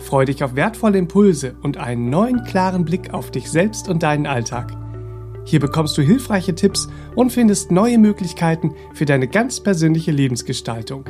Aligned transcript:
Freu 0.00 0.24
dich 0.24 0.42
auf 0.42 0.56
wertvolle 0.56 0.98
Impulse 0.98 1.54
und 1.62 1.76
einen 1.76 2.10
neuen 2.10 2.42
klaren 2.44 2.84
Blick 2.84 3.14
auf 3.14 3.30
dich 3.30 3.50
selbst 3.50 3.88
und 3.88 4.02
deinen 4.02 4.26
Alltag. 4.26 4.76
Hier 5.44 5.60
bekommst 5.60 5.96
du 5.98 6.02
hilfreiche 6.02 6.54
Tipps 6.54 6.88
und 7.14 7.32
findest 7.32 7.70
neue 7.70 7.98
Möglichkeiten 7.98 8.74
für 8.94 9.04
deine 9.04 9.28
ganz 9.28 9.60
persönliche 9.60 10.10
Lebensgestaltung. 10.10 11.04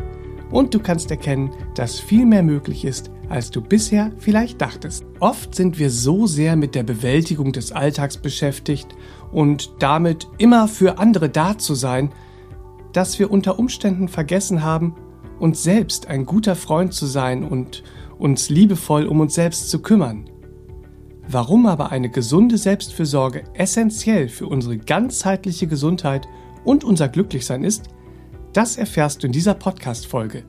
Und 0.51 0.75
du 0.75 0.80
kannst 0.80 1.11
erkennen, 1.11 1.51
dass 1.75 2.01
viel 2.01 2.27
mehr 2.27 2.43
möglich 2.43 2.85
ist, 2.85 3.11
als 3.29 3.51
du 3.51 3.61
bisher 3.61 4.11
vielleicht 4.19 4.61
dachtest. 4.61 5.05
Oft 5.21 5.55
sind 5.55 5.79
wir 5.79 5.91
so 5.91 6.27
sehr 6.27 6.57
mit 6.57 6.75
der 6.75 6.83
Bewältigung 6.83 7.52
des 7.52 7.71
Alltags 7.71 8.16
beschäftigt 8.16 8.97
und 9.30 9.71
damit 9.79 10.27
immer 10.38 10.66
für 10.66 10.99
andere 10.99 11.29
da 11.29 11.57
zu 11.57 11.75
sein, 11.75 12.11
dass 12.93 13.19
wir 13.21 13.30
unter 13.30 13.59
Umständen 13.59 14.09
vergessen 14.09 14.65
haben, 14.65 14.97
uns 15.38 15.63
selbst 15.63 16.09
ein 16.09 16.27
guter 16.27 16.57
Freund 16.57 16.93
zu 16.93 17.07
sein 17.07 17.45
und 17.45 17.85
uns 18.20 18.51
liebevoll 18.51 19.06
um 19.06 19.20
uns 19.20 19.34
selbst 19.34 19.70
zu 19.70 19.80
kümmern. 19.80 20.30
Warum 21.27 21.66
aber 21.66 21.92
eine 21.92 22.10
gesunde 22.10 22.59
Selbstfürsorge 22.59 23.45
essentiell 23.55 24.29
für 24.29 24.46
unsere 24.46 24.79
ganzheitliche 24.79 25.66
Gesundheit 25.66 26.27
und 26.65 26.85
unser 26.85 27.09
Glücklichsein 27.09 27.65
ist, 27.65 27.88
das 28.52 28.77
erfährst 28.77 29.23
du 29.23 29.27
in 29.29 29.32
dieser 29.32 29.54
Podcast-Folge. 29.54 30.45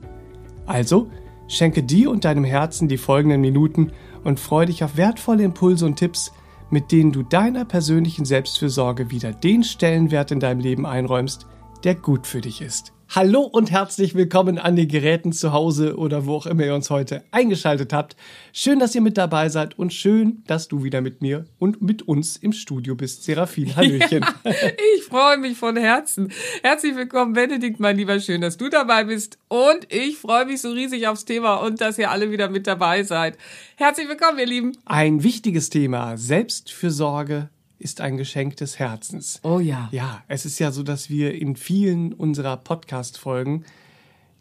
Also, 0.66 1.08
schenke 1.46 1.82
dir 1.82 2.10
und 2.10 2.24
deinem 2.24 2.44
Herzen 2.44 2.88
die 2.88 2.98
folgenden 2.98 3.40
Minuten 3.40 3.92
und 4.24 4.40
freue 4.40 4.66
dich 4.66 4.82
auf 4.82 4.96
wertvolle 4.96 5.44
Impulse 5.44 5.86
und 5.86 5.96
Tipps, 5.96 6.32
mit 6.70 6.90
denen 6.90 7.12
du 7.12 7.22
deiner 7.22 7.64
persönlichen 7.64 8.24
Selbstfürsorge 8.24 9.10
wieder 9.10 9.32
den 9.32 9.62
Stellenwert 9.62 10.30
in 10.30 10.40
deinem 10.40 10.60
Leben 10.60 10.86
einräumst, 10.86 11.46
der 11.84 11.94
gut 11.94 12.26
für 12.26 12.40
dich 12.40 12.60
ist. 12.60 12.92
Hallo 13.14 13.42
und 13.42 13.70
herzlich 13.70 14.14
willkommen 14.14 14.56
an 14.56 14.74
den 14.74 14.88
Geräten 14.88 15.34
zu 15.34 15.52
Hause 15.52 15.98
oder 15.98 16.24
wo 16.24 16.36
auch 16.36 16.46
immer 16.46 16.64
ihr 16.64 16.74
uns 16.74 16.88
heute 16.88 17.22
eingeschaltet 17.30 17.92
habt. 17.92 18.16
Schön, 18.54 18.78
dass 18.78 18.94
ihr 18.94 19.02
mit 19.02 19.18
dabei 19.18 19.50
seid 19.50 19.78
und 19.78 19.92
schön, 19.92 20.42
dass 20.46 20.66
du 20.66 20.82
wieder 20.82 21.02
mit 21.02 21.20
mir 21.20 21.44
und 21.58 21.82
mit 21.82 22.08
uns 22.08 22.38
im 22.38 22.54
Studio 22.54 22.94
bist. 22.94 23.24
Serafin, 23.24 23.76
Hallöchen. 23.76 24.24
Ja, 24.44 24.50
ich 24.96 25.04
freue 25.04 25.36
mich 25.36 25.58
von 25.58 25.76
Herzen. 25.76 26.32
Herzlich 26.62 26.96
willkommen, 26.96 27.34
Benedikt, 27.34 27.80
mein 27.80 27.98
Lieber. 27.98 28.18
Schön, 28.18 28.40
dass 28.40 28.56
du 28.56 28.70
dabei 28.70 29.04
bist. 29.04 29.36
Und 29.48 29.92
ich 29.92 30.16
freue 30.16 30.46
mich 30.46 30.62
so 30.62 30.70
riesig 30.70 31.06
aufs 31.06 31.26
Thema 31.26 31.56
und 31.56 31.82
dass 31.82 31.98
ihr 31.98 32.10
alle 32.10 32.30
wieder 32.30 32.48
mit 32.48 32.66
dabei 32.66 33.02
seid. 33.02 33.36
Herzlich 33.76 34.08
willkommen, 34.08 34.38
ihr 34.38 34.46
Lieben. 34.46 34.72
Ein 34.86 35.22
wichtiges 35.22 35.68
Thema. 35.68 36.16
Selbstfürsorge 36.16 37.50
ist 37.82 38.00
ein 38.00 38.16
Geschenk 38.16 38.56
des 38.56 38.78
Herzens. 38.78 39.40
Oh 39.42 39.58
ja. 39.58 39.88
Ja, 39.90 40.22
es 40.28 40.46
ist 40.46 40.58
ja 40.58 40.70
so, 40.70 40.82
dass 40.82 41.10
wir 41.10 41.34
in 41.34 41.56
vielen 41.56 42.12
unserer 42.12 42.56
Podcast-Folgen 42.56 43.64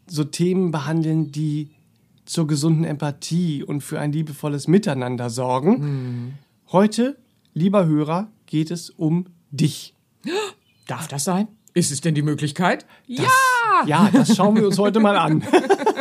so 0.07 0.23
Themen 0.23 0.71
behandeln, 0.71 1.31
die 1.31 1.71
zur 2.25 2.45
gesunden 2.45 2.83
Empathie 2.83 3.63
und 3.63 3.81
für 3.81 3.99
ein 3.99 4.11
liebevolles 4.11 4.67
Miteinander 4.67 5.29
sorgen. 5.29 5.81
Hm. 5.81 6.33
Heute, 6.71 7.17
lieber 7.53 7.85
Hörer, 7.85 8.29
geht 8.45 8.69
es 8.69 8.89
um 8.91 9.25
dich. 9.49 9.95
Darf 10.87 11.07
das 11.07 11.23
sein? 11.23 11.47
Ist 11.73 11.91
es 11.91 12.01
denn 12.01 12.13
die 12.13 12.21
Möglichkeit? 12.21 12.85
Das, 13.07 13.25
ja! 13.25 13.27
Ja, 13.87 14.09
das 14.13 14.35
schauen 14.35 14.55
wir 14.57 14.67
uns 14.67 14.77
heute 14.77 14.99
mal 14.99 15.17
an. 15.17 15.41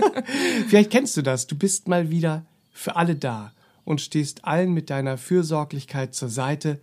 Vielleicht 0.69 0.91
kennst 0.91 1.17
du 1.17 1.23
das. 1.23 1.47
Du 1.47 1.57
bist 1.57 1.89
mal 1.89 2.11
wieder 2.11 2.45
für 2.73 2.97
alle 2.97 3.17
da 3.17 3.53
und 3.85 4.03
stehst 4.03 4.45
allen 4.45 4.75
mit 4.75 4.91
deiner 4.91 5.17
Fürsorglichkeit 5.17 6.15
zur 6.15 6.29
Seite 6.29 6.81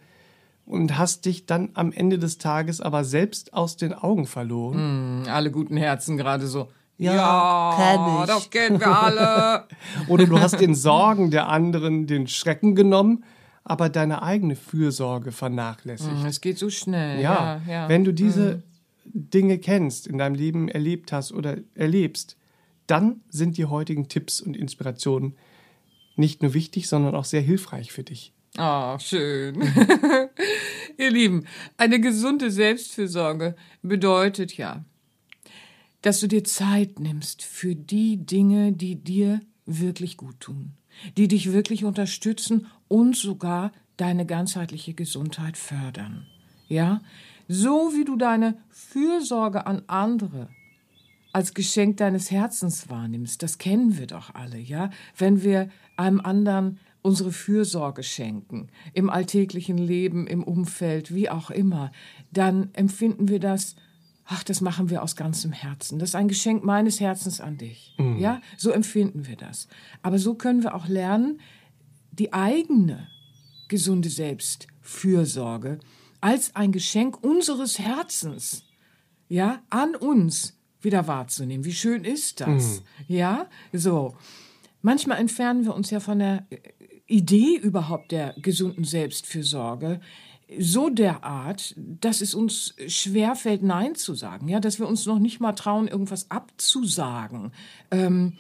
und 0.67 0.97
hast 0.97 1.25
dich 1.25 1.45
dann 1.45 1.69
am 1.73 1.91
Ende 1.94 2.19
des 2.19 2.38
Tages 2.38 2.81
aber 2.81 3.05
selbst 3.05 3.53
aus 3.53 3.78
den 3.78 3.94
Augen 3.94 4.28
verloren. 4.28 5.23
Mm, 5.23 5.28
alle 5.29 5.50
guten 5.50 5.78
Herzen 5.78 6.17
gerade 6.17 6.45
so. 6.45 6.67
Ja, 6.97 7.16
ja 7.16 7.75
kenn 7.78 8.22
ich. 8.22 8.28
das 8.28 8.50
kennen 8.50 8.79
wir 8.79 9.01
alle. 9.01 9.63
Oder 10.07 10.25
du 10.25 10.39
hast 10.39 10.59
den 10.59 10.75
Sorgen 10.75 11.31
der 11.31 11.47
anderen 11.47 12.05
den 12.05 12.28
Schrecken 12.28 12.75
genommen, 12.75 13.23
aber 13.63 13.88
deine 13.88 14.23
eigene 14.23 14.55
Fürsorge 14.55 15.31
vernachlässigt. 15.31 16.23
Mm, 16.23 16.25
es 16.25 16.41
geht 16.41 16.57
so 16.57 16.69
schnell. 16.69 17.22
Ja, 17.22 17.61
ja, 17.66 17.72
ja. 17.72 17.89
wenn 17.89 18.03
du 18.03 18.13
diese 18.13 18.55
mm. 18.55 18.63
Dinge 19.05 19.59
kennst, 19.59 20.05
in 20.05 20.17
deinem 20.17 20.35
Leben 20.35 20.67
erlebt 20.67 21.13
hast 21.13 21.31
oder 21.31 21.57
erlebst, 21.75 22.35
dann 22.88 23.22
sind 23.29 23.57
die 23.57 23.66
heutigen 23.66 24.09
Tipps 24.09 24.41
und 24.41 24.57
Inspirationen 24.57 25.35
nicht 26.17 26.41
nur 26.41 26.53
wichtig, 26.53 26.89
sondern 26.89 27.16
auch 27.16 27.25
sehr 27.25 27.41
hilfreich 27.41 27.94
für 27.94 28.03
dich. 28.03 28.34
Oh, 28.57 28.97
schön. 28.97 29.62
Ihr 30.97 31.12
Lieben, 31.12 31.45
eine 31.78 32.00
gesunde 32.00 32.50
Selbstfürsorge 32.50 33.56
bedeutet 33.84 34.57
ja, 34.57 34.84
dass 36.01 36.19
du 36.19 36.28
dir 36.28 36.44
Zeit 36.44 37.00
nimmst 37.00 37.44
für 37.44 37.75
die 37.75 38.17
Dinge, 38.17 38.73
die 38.73 38.96
dir 38.96 39.41
wirklich 39.66 40.17
gut 40.17 40.40
tun, 40.40 40.73
die 41.17 41.28
dich 41.28 41.53
wirklich 41.53 41.85
unterstützen 41.85 42.67
und 42.88 43.16
sogar 43.16 43.72
deine 43.97 44.25
ganzheitliche 44.25 44.96
Gesundheit 44.96 45.56
fördern. 45.56 46.25
Ja, 46.67 47.01
so 47.47 47.94
wie 47.94 48.06
du 48.06 48.16
deine 48.16 48.57
Fürsorge 48.69 49.67
an 49.67 49.84
andere 49.88 50.50
als 51.31 51.53
Geschenk 51.53 51.97
deines 51.97 52.31
Herzens 52.31 52.90
wahrnimmst, 52.90 53.44
das 53.44 53.59
kennen 53.59 53.97
wir 53.97 54.07
doch 54.07 54.34
alle, 54.34 54.57
ja, 54.57 54.90
wenn 55.17 55.44
wir 55.44 55.69
einem 55.96 56.19
anderen 56.19 56.79
unsere 57.07 57.31
Fürsorge 57.31 58.03
schenken, 58.03 58.68
im 58.94 59.09
alltäglichen 59.09 59.78
Leben, 59.78 60.28
im 60.28 60.44
Umfeld, 60.44 61.16
wie 61.16 61.29
auch 61.29 61.50
immer, 61.50 61.94
dann 62.34 62.69
empfinden 62.73 63.29
wir 63.29 63.40
das, 63.40 63.78
ach, 64.25 64.44
das 64.44 64.59
machen 64.59 64.90
wir 64.90 65.01
aus 65.01 65.16
ganzem 65.16 65.53
Herzen. 65.53 66.00
Das 66.00 66.09
ist 66.09 66.16
ein 66.16 66.28
Geschenk 66.28 66.66
meines 66.66 67.00
Herzens 67.00 67.40
an 67.40 67.57
dich. 67.57 67.96
Mhm. 67.97 68.19
Ja, 68.19 68.41
so 68.57 68.72
empfinden 68.72 69.25
wir 69.25 69.38
das. 69.38 69.69
Aber 70.01 70.19
so 70.19 70.35
können 70.35 70.63
wir 70.63 70.75
auch 70.75 70.90
lernen, 70.90 71.40
die 72.12 72.34
eigene 72.34 73.07
gesunde 73.69 74.09
Selbstfürsorge 74.09 75.79
als 76.19 76.57
ein 76.57 76.73
Geschenk 76.73 77.23
unseres 77.23 77.79
Herzens, 77.79 78.66
ja, 79.29 79.62
an 79.69 79.96
uns 79.96 80.59
wieder 80.81 81.07
wahrzunehmen. 81.07 81.63
Wie 81.63 81.73
schön 81.73 82.03
ist 82.03 82.41
das? 82.41 82.81
Mhm. 82.81 83.16
Ja, 83.16 83.47
so. 83.72 84.17
Manchmal 84.81 85.19
entfernen 85.19 85.66
wir 85.66 85.73
uns 85.73 85.90
ja 85.90 86.00
von 86.00 86.19
der 86.19 86.46
Idee 87.07 87.56
überhaupt 87.56 88.12
der 88.12 88.34
gesunden 88.38 88.84
Selbstfürsorge 88.84 90.00
so 90.59 90.90
derart, 90.90 91.75
dass 91.78 92.22
es 92.22 92.34
uns 92.34 92.73
schwerfällt, 92.88 93.63
Nein 93.63 93.95
zu 93.95 94.13
sagen, 94.13 94.47
ja, 94.47 94.59
dass 94.59 94.79
wir 94.79 94.88
uns 94.88 95.06
noch 95.06 95.19
nicht 95.19 95.40
mal 95.40 95.53
trauen, 95.53 95.88
irgendwas 95.88 96.31
abzusagen. 96.31 97.51
Ähm, 97.91 98.38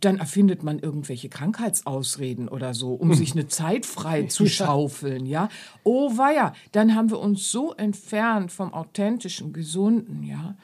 dann 0.00 0.18
erfindet 0.18 0.62
man 0.62 0.80
irgendwelche 0.80 1.30
Krankheitsausreden 1.30 2.48
oder 2.48 2.74
so, 2.74 2.92
um 2.92 3.14
sich 3.14 3.32
eine 3.32 3.46
Zeit 3.46 3.86
frei 3.86 4.24
zu 4.24 4.46
schaufeln, 4.46 5.24
ja. 5.24 5.48
Oh 5.82 6.18
weia, 6.18 6.52
dann 6.72 6.94
haben 6.94 7.10
wir 7.10 7.20
uns 7.20 7.50
so 7.50 7.72
entfernt 7.72 8.52
vom 8.52 8.74
authentischen, 8.74 9.54
gesunden, 9.54 10.24
ja. 10.24 10.56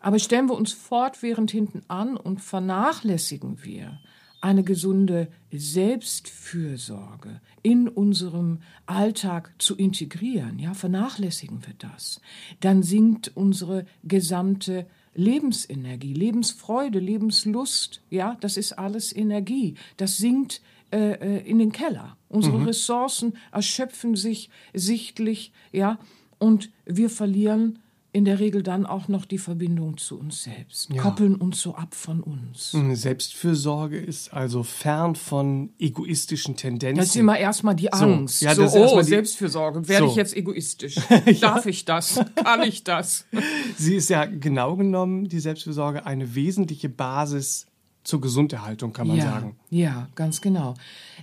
Aber 0.00 0.18
stellen 0.18 0.48
wir 0.48 0.56
uns 0.56 0.72
fortwährend 0.72 1.50
hinten 1.50 1.82
an 1.86 2.16
und 2.16 2.40
vernachlässigen 2.40 3.62
wir 3.62 4.00
eine 4.40 4.64
gesunde 4.64 5.28
Selbstfürsorge 5.52 7.40
in 7.62 7.88
unserem 7.88 8.60
Alltag 8.86 9.52
zu 9.58 9.76
integrieren, 9.76 10.58
ja, 10.58 10.74
vernachlässigen 10.74 11.66
wir 11.66 11.74
das, 11.78 12.20
dann 12.60 12.82
sinkt 12.82 13.32
unsere 13.34 13.86
gesamte 14.04 14.86
Lebensenergie, 15.14 16.14
Lebensfreude, 16.14 16.98
Lebenslust, 16.98 18.02
ja, 18.10 18.36
das 18.40 18.56
ist 18.56 18.72
alles 18.72 19.14
Energie. 19.14 19.74
Das 19.96 20.16
sinkt 20.16 20.62
äh, 20.92 21.12
äh 21.12 21.48
in 21.48 21.58
den 21.58 21.72
Keller. 21.72 22.16
Unsere 22.28 22.58
mhm. 22.58 22.66
Ressourcen 22.66 23.34
erschöpfen 23.50 24.14
sich 24.14 24.50
sichtlich, 24.72 25.52
ja, 25.72 25.98
und 26.38 26.70
wir 26.86 27.10
verlieren 27.10 27.80
in 28.12 28.24
der 28.24 28.40
Regel 28.40 28.62
dann 28.62 28.86
auch 28.86 29.08
noch 29.08 29.24
die 29.24 29.38
Verbindung 29.38 29.96
zu 29.96 30.18
uns 30.18 30.42
selbst, 30.42 30.92
ja. 30.92 31.00
koppeln 31.00 31.36
uns 31.36 31.60
so 31.60 31.74
ab 31.74 31.94
von 31.94 32.20
uns. 32.20 32.74
Selbstfürsorge 32.92 33.98
ist 33.98 34.32
also 34.32 34.62
fern 34.62 35.14
von 35.14 35.70
egoistischen 35.78 36.56
Tendenzen. 36.56 36.98
Das 36.98 37.10
ist 37.10 37.16
immer 37.16 37.38
erstmal 37.38 37.76
die 37.76 37.92
Angst. 37.92 38.40
So, 38.40 38.46
ja, 38.46 38.54
das 38.54 38.72
so, 38.72 38.84
ist 38.84 38.92
oh, 38.92 38.98
die... 38.98 39.04
Selbstfürsorge, 39.04 39.88
werde 39.88 40.06
so. 40.06 40.10
ich 40.10 40.16
jetzt 40.16 40.36
egoistisch? 40.36 40.96
Darf 41.40 41.66
ich 41.66 41.84
das? 41.84 42.20
Kann 42.34 42.62
ich 42.62 42.82
das? 42.82 43.26
Sie 43.76 43.94
ist 43.94 44.10
ja 44.10 44.24
genau 44.24 44.76
genommen, 44.76 45.28
die 45.28 45.40
Selbstfürsorge, 45.40 46.04
eine 46.04 46.34
wesentliche 46.34 46.88
Basis 46.88 47.66
zur 48.02 48.20
Gesunderhaltung, 48.20 48.92
kann 48.92 49.08
man 49.08 49.16
ja, 49.16 49.24
sagen. 49.24 49.56
Ja, 49.68 50.08
ganz 50.14 50.40
genau. 50.40 50.74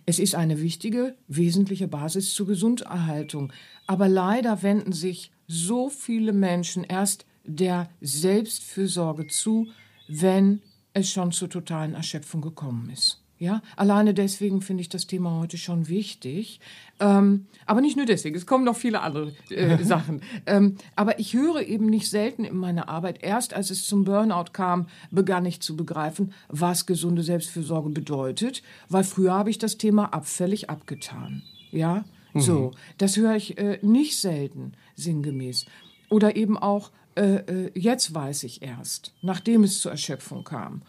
Es 0.05 0.19
ist 0.19 0.35
eine 0.35 0.61
wichtige, 0.61 1.15
wesentliche 1.27 1.87
Basis 1.87 2.33
zur 2.33 2.47
Gesunderhaltung. 2.47 3.51
Aber 3.87 4.07
leider 4.07 4.61
wenden 4.63 4.93
sich 4.93 5.31
so 5.47 5.89
viele 5.89 6.33
Menschen 6.33 6.83
erst 6.83 7.25
der 7.45 7.89
Selbstfürsorge 8.01 9.27
zu, 9.27 9.67
wenn 10.07 10.61
es 10.93 11.09
schon 11.09 11.31
zur 11.31 11.49
totalen 11.49 11.93
Erschöpfung 11.93 12.41
gekommen 12.41 12.89
ist. 12.89 13.21
Ja, 13.39 13.61
alleine 13.75 14.15
deswegen 14.15 14.61
finde 14.61 14.81
ich 14.81 14.89
das 14.89 15.05
Thema 15.05 15.39
heute 15.39 15.57
schon 15.57 15.87
wichtig. 15.87 16.59
Ähm, 16.99 17.45
aber 17.67 17.81
nicht 17.81 17.95
nur 17.95 18.07
deswegen, 18.07 18.35
es 18.35 18.47
kommen 18.47 18.63
noch 18.63 18.75
viele 18.75 19.01
andere 19.01 19.31
äh, 19.51 19.77
Sachen. 19.83 20.21
Ähm, 20.47 20.77
aber 20.95 21.19
ich 21.19 21.33
höre 21.33 21.61
eben 21.61 21.85
nicht 21.85 22.09
selten 22.09 22.43
in 22.45 22.57
meiner 22.57 22.89
Arbeit, 22.89 23.21
erst 23.21 23.53
als 23.53 23.69
es 23.69 23.85
zum 23.85 24.05
Burnout 24.05 24.51
kam, 24.53 24.87
begann 25.11 25.45
ich 25.45 25.61
zu 25.61 25.75
begreifen, 25.75 26.33
was 26.49 26.87
gesunde 26.87 27.21
Selbstfürsorge 27.21 27.89
bedeutet, 27.89 28.63
weil 28.89 29.03
früher 29.03 29.33
habe 29.33 29.51
ich 29.51 29.59
das 29.59 29.77
Thema 29.77 30.13
abfällig 30.13 30.71
abgetan. 30.71 31.43
Ja, 31.71 32.05
mhm. 32.33 32.41
so, 32.41 32.71
das 32.97 33.17
höre 33.17 33.35
ich 33.35 33.59
äh, 33.59 33.77
nicht 33.83 34.19
selten 34.19 34.73
sinngemäß. 34.95 35.65
Oder 36.09 36.35
eben 36.35 36.57
auch, 36.57 36.91
äh, 37.15 37.35
äh 37.35 37.71
jetzt 37.75 38.15
weiß 38.15 38.45
ich 38.45 38.63
erst, 38.63 39.13
nachdem 39.21 39.63
es 39.63 39.79
zur 39.79 39.91
Erschöpfung 39.91 40.43
kam 40.43 40.81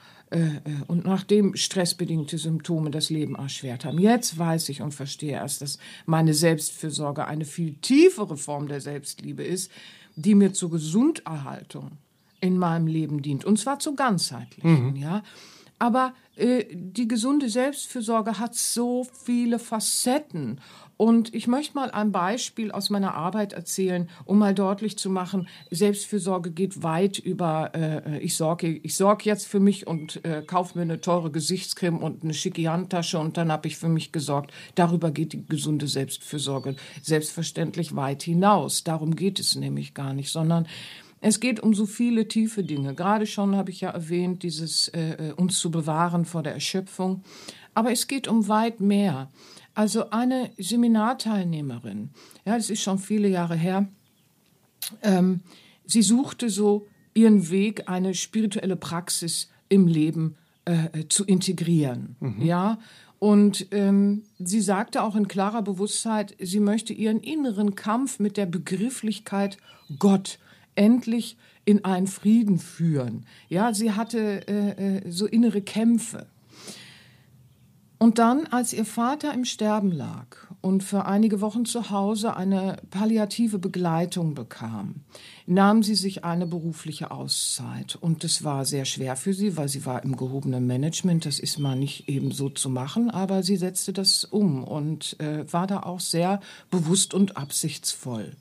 und 0.88 1.06
nachdem 1.06 1.56
stressbedingte 1.56 2.36
Symptome 2.36 2.90
das 2.90 3.08
Leben 3.08 3.34
erschwert 3.34 3.84
haben. 3.84 3.98
Jetzt 3.98 4.38
weiß 4.38 4.68
ich 4.68 4.82
und 4.82 4.92
verstehe 4.92 5.32
erst, 5.32 5.62
dass 5.62 5.78
meine 6.04 6.34
Selbstfürsorge 6.34 7.26
eine 7.26 7.44
viel 7.46 7.74
tiefere 7.76 8.36
Form 8.36 8.68
der 8.68 8.80
Selbstliebe 8.80 9.42
ist, 9.42 9.70
die 10.16 10.34
mir 10.34 10.52
zur 10.52 10.70
Gesunderhaltung 10.70 11.92
in 12.40 12.58
meinem 12.58 12.86
Leben 12.86 13.22
dient. 13.22 13.44
Und 13.44 13.58
zwar 13.58 13.78
zur 13.78 13.96
ganzheitlichen, 13.96 14.90
mhm. 14.90 14.96
ja. 14.96 15.22
Aber 15.78 16.12
äh, 16.36 16.64
die 16.72 17.06
gesunde 17.06 17.48
Selbstfürsorge 17.48 18.38
hat 18.38 18.54
so 18.54 19.06
viele 19.24 19.58
Facetten. 19.58 20.60
Und 20.98 21.32
ich 21.32 21.46
möchte 21.46 21.76
mal 21.76 21.92
ein 21.92 22.10
Beispiel 22.10 22.72
aus 22.72 22.90
meiner 22.90 23.14
Arbeit 23.14 23.52
erzählen, 23.52 24.10
um 24.24 24.36
mal 24.36 24.52
deutlich 24.52 24.98
zu 24.98 25.10
machen, 25.10 25.48
Selbstfürsorge 25.70 26.50
geht 26.50 26.82
weit 26.82 27.20
über, 27.20 27.70
äh, 27.72 28.18
ich 28.18 28.36
sorge 28.36 28.68
ich 28.68 28.96
sorg 28.96 29.24
jetzt 29.24 29.46
für 29.46 29.60
mich 29.60 29.86
und 29.86 30.24
äh, 30.24 30.42
kaufe 30.44 30.76
mir 30.76 30.82
eine 30.82 31.00
teure 31.00 31.30
Gesichtscreme 31.30 31.98
und 31.98 32.24
eine 32.24 32.34
schicke 32.34 32.68
Handtasche 32.68 33.20
und 33.20 33.36
dann 33.36 33.52
habe 33.52 33.68
ich 33.68 33.76
für 33.76 33.88
mich 33.88 34.10
gesorgt. 34.10 34.52
Darüber 34.74 35.12
geht 35.12 35.34
die 35.34 35.46
gesunde 35.46 35.86
Selbstfürsorge 35.86 36.74
selbstverständlich 37.00 37.94
weit 37.94 38.24
hinaus. 38.24 38.82
Darum 38.82 39.14
geht 39.14 39.38
es 39.38 39.54
nämlich 39.54 39.94
gar 39.94 40.12
nicht, 40.12 40.32
sondern 40.32 40.66
es 41.20 41.38
geht 41.38 41.60
um 41.60 41.74
so 41.74 41.86
viele 41.86 42.26
tiefe 42.26 42.64
Dinge. 42.64 42.94
Gerade 42.94 43.26
schon 43.26 43.54
habe 43.54 43.70
ich 43.70 43.82
ja 43.82 43.90
erwähnt, 43.90 44.42
dieses 44.42 44.88
äh, 44.88 45.28
äh 45.28 45.32
uns 45.32 45.60
zu 45.60 45.70
bewahren 45.70 46.24
vor 46.24 46.42
der 46.42 46.54
Erschöpfung. 46.54 47.22
Aber 47.74 47.92
es 47.92 48.08
geht 48.08 48.26
um 48.26 48.48
weit 48.48 48.80
mehr. 48.80 49.30
Also 49.78 50.10
eine 50.10 50.50
Seminarteilnehmerin, 50.58 52.10
ja, 52.44 52.56
das 52.56 52.68
ist 52.68 52.82
schon 52.82 52.98
viele 52.98 53.28
Jahre 53.28 53.54
her, 53.54 53.86
ähm, 55.02 55.42
sie 55.86 56.02
suchte 56.02 56.50
so 56.50 56.88
ihren 57.14 57.48
Weg, 57.48 57.88
eine 57.88 58.14
spirituelle 58.14 58.74
Praxis 58.74 59.50
im 59.68 59.86
Leben 59.86 60.34
äh, 60.64 60.86
äh, 60.86 61.08
zu 61.08 61.24
integrieren, 61.24 62.16
mhm. 62.18 62.42
ja. 62.42 62.80
Und 63.20 63.68
ähm, 63.70 64.24
sie 64.40 64.62
sagte 64.62 65.00
auch 65.00 65.14
in 65.14 65.28
klarer 65.28 65.62
Bewusstheit, 65.62 66.34
sie 66.40 66.58
möchte 66.58 66.92
ihren 66.92 67.20
inneren 67.20 67.76
Kampf 67.76 68.18
mit 68.18 68.36
der 68.36 68.46
Begrifflichkeit 68.46 69.58
Gott 69.96 70.40
endlich 70.74 71.36
in 71.64 71.84
einen 71.84 72.08
Frieden 72.08 72.58
führen. 72.58 73.26
Ja, 73.48 73.72
sie 73.72 73.92
hatte 73.92 74.48
äh, 74.48 74.96
äh 74.96 75.08
so 75.08 75.26
innere 75.26 75.62
Kämpfe. 75.62 76.26
Und 77.98 78.18
dann, 78.18 78.46
als 78.46 78.72
ihr 78.72 78.84
Vater 78.84 79.34
im 79.34 79.44
Sterben 79.44 79.90
lag 79.90 80.26
und 80.60 80.84
für 80.84 81.06
einige 81.06 81.40
Wochen 81.40 81.64
zu 81.64 81.90
Hause 81.90 82.36
eine 82.36 82.76
palliative 82.90 83.58
Begleitung 83.58 84.34
bekam, 84.34 85.02
nahm 85.46 85.82
sie 85.82 85.96
sich 85.96 86.24
eine 86.24 86.46
berufliche 86.46 87.10
Auszeit. 87.10 87.96
Und 87.96 88.22
das 88.22 88.44
war 88.44 88.64
sehr 88.64 88.84
schwer 88.84 89.16
für 89.16 89.34
sie, 89.34 89.56
weil 89.56 89.68
sie 89.68 89.84
war 89.84 90.04
im 90.04 90.16
gehobenen 90.16 90.64
Management. 90.64 91.26
Das 91.26 91.40
ist 91.40 91.58
mal 91.58 91.74
nicht 91.74 92.08
eben 92.08 92.30
so 92.30 92.48
zu 92.48 92.70
machen, 92.70 93.10
aber 93.10 93.42
sie 93.42 93.56
setzte 93.56 93.92
das 93.92 94.24
um 94.24 94.62
und 94.62 95.18
äh, 95.18 95.52
war 95.52 95.66
da 95.66 95.80
auch 95.80 96.00
sehr 96.00 96.40
bewusst 96.70 97.14
und 97.14 97.36
absichtsvoll. 97.36 98.36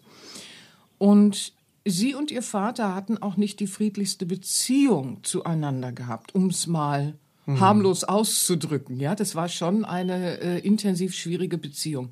Und 0.99 1.53
sie 1.83 2.13
und 2.13 2.29
ihr 2.29 2.43
Vater 2.43 2.93
hatten 2.93 3.17
auch 3.17 3.37
nicht 3.37 3.59
die 3.59 3.67
friedlichste 3.67 4.27
Beziehung 4.27 5.23
zueinander 5.23 5.91
gehabt, 5.91 6.35
um 6.35 6.47
es 6.47 6.67
mal 6.67 7.15
mhm. 7.47 7.59
harmlos 7.59 8.03
auszudrücken. 8.03 8.99
Ja, 8.99 9.15
das 9.15 9.33
war 9.33 9.49
schon 9.49 9.83
eine 9.83 10.39
äh, 10.39 10.59
intensiv 10.59 11.15
schwierige 11.15 11.57
Beziehung, 11.57 12.11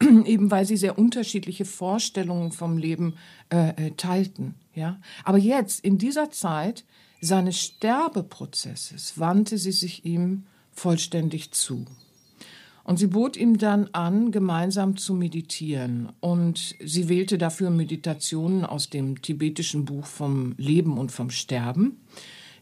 eben 0.24 0.50
weil 0.50 0.64
sie 0.64 0.76
sehr 0.76 0.98
unterschiedliche 0.98 1.64
Vorstellungen 1.64 2.52
vom 2.52 2.78
Leben 2.78 3.14
äh, 3.50 3.70
äh, 3.70 3.90
teilten. 3.96 4.54
Ja, 4.74 5.00
aber 5.24 5.38
jetzt 5.38 5.84
in 5.84 5.98
dieser 5.98 6.30
Zeit 6.30 6.84
seines 7.20 7.60
Sterbeprozesses 7.60 9.18
wandte 9.18 9.58
sie 9.58 9.72
sich 9.72 10.04
ihm 10.04 10.44
vollständig 10.70 11.50
zu. 11.52 11.86
Und 12.84 12.98
sie 12.98 13.08
bot 13.08 13.36
ihm 13.36 13.58
dann 13.58 13.88
an, 13.94 14.30
gemeinsam 14.30 14.96
zu 14.96 15.12
meditieren. 15.12 16.10
Und 16.20 16.76
sie 16.84 17.08
wählte 17.08 17.36
dafür 17.36 17.70
Meditationen 17.70 18.64
aus 18.64 18.90
dem 18.90 19.22
tibetischen 19.22 19.84
Buch 19.86 20.06
vom 20.06 20.54
Leben 20.56 20.96
und 20.96 21.10
vom 21.10 21.30
Sterben 21.30 21.98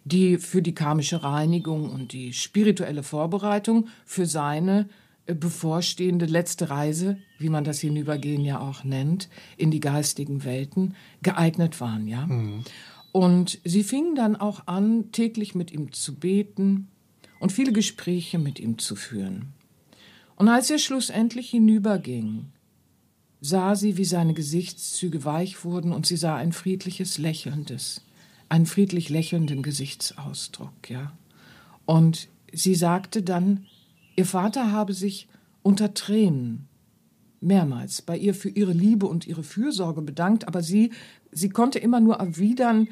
die 0.05 0.39
für 0.39 0.62
die 0.62 0.75
karmische 0.75 1.23
Reinigung 1.23 1.91
und 1.91 2.12
die 2.12 2.33
spirituelle 2.33 3.03
Vorbereitung 3.03 3.89
für 4.05 4.27
seine 4.27 4.89
äh, 5.27 5.35
bevorstehende 5.35 6.27
letzte 6.27 6.71
Reise, 6.71 7.19
wie 7.39 7.49
man 7.49 7.65
das 7.65 7.81
Hinübergehen 7.81 8.45
ja 8.45 8.61
auch 8.61 8.85
nennt, 8.85 9.29
in 9.56 9.71
die 9.71 9.81
geistigen 9.81 10.45
Welten 10.45 10.95
geeignet 11.23 11.81
waren, 11.81 12.06
ja. 12.06 12.27
Mhm. 12.27 12.65
Und 13.12 13.61
sie 13.65 13.85
fingen 13.85 14.17
dann 14.17 14.35
auch 14.35 14.67
an, 14.67 15.12
täglich 15.12 15.55
mit 15.55 15.71
ihm 15.71 15.93
zu 15.93 16.17
beten 16.17 16.89
und 17.39 17.53
viele 17.53 17.73
Gespräche 17.73 18.41
mit 18.41 18.59
ihm 18.59 18.79
zu 18.79 18.97
führen. 18.97 19.53
Und 20.35 20.49
als 20.49 20.69
er 20.69 20.79
schlussendlich 20.79 21.51
hinüberging, 21.51 22.47
sah 23.41 23.77
sie, 23.77 23.97
wie 23.97 24.05
seine 24.05 24.35
Gesichtszüge 24.35 25.25
weich 25.25 25.65
wurden 25.65 25.93
und 25.93 26.06
sie 26.06 26.17
sah 26.17 26.35
ein 26.37 26.53
friedliches, 26.53 27.19
lächelndes, 27.19 28.01
einen 28.55 28.67
friedlich 28.67 29.09
lächelnden 29.09 29.65
Gesichtsausdruck, 29.65 30.89
ja. 30.89 31.12
Und 31.87 32.29
sie 32.53 32.77
sagte 32.77 33.25
dann, 33.25 33.67
ihr 34.15 34.27
Vater 34.27 34.71
habe 34.71 34.93
sich 34.93 35.27
unter 35.65 35.93
Tränen 35.93 36.69
mehrmals 37.41 38.01
bei 38.01 38.17
ihr 38.17 38.33
für 38.33 38.49
ihre 38.49 38.73
Liebe 38.73 39.06
und 39.06 39.27
ihre 39.27 39.43
Fürsorge 39.43 40.03
bedankt, 40.03 40.46
aber 40.46 40.63
sie, 40.63 40.93
sie 41.32 41.49
konnte 41.49 41.81
immer 41.81 41.99
nur 41.99 42.15
erwidern, 42.19 42.87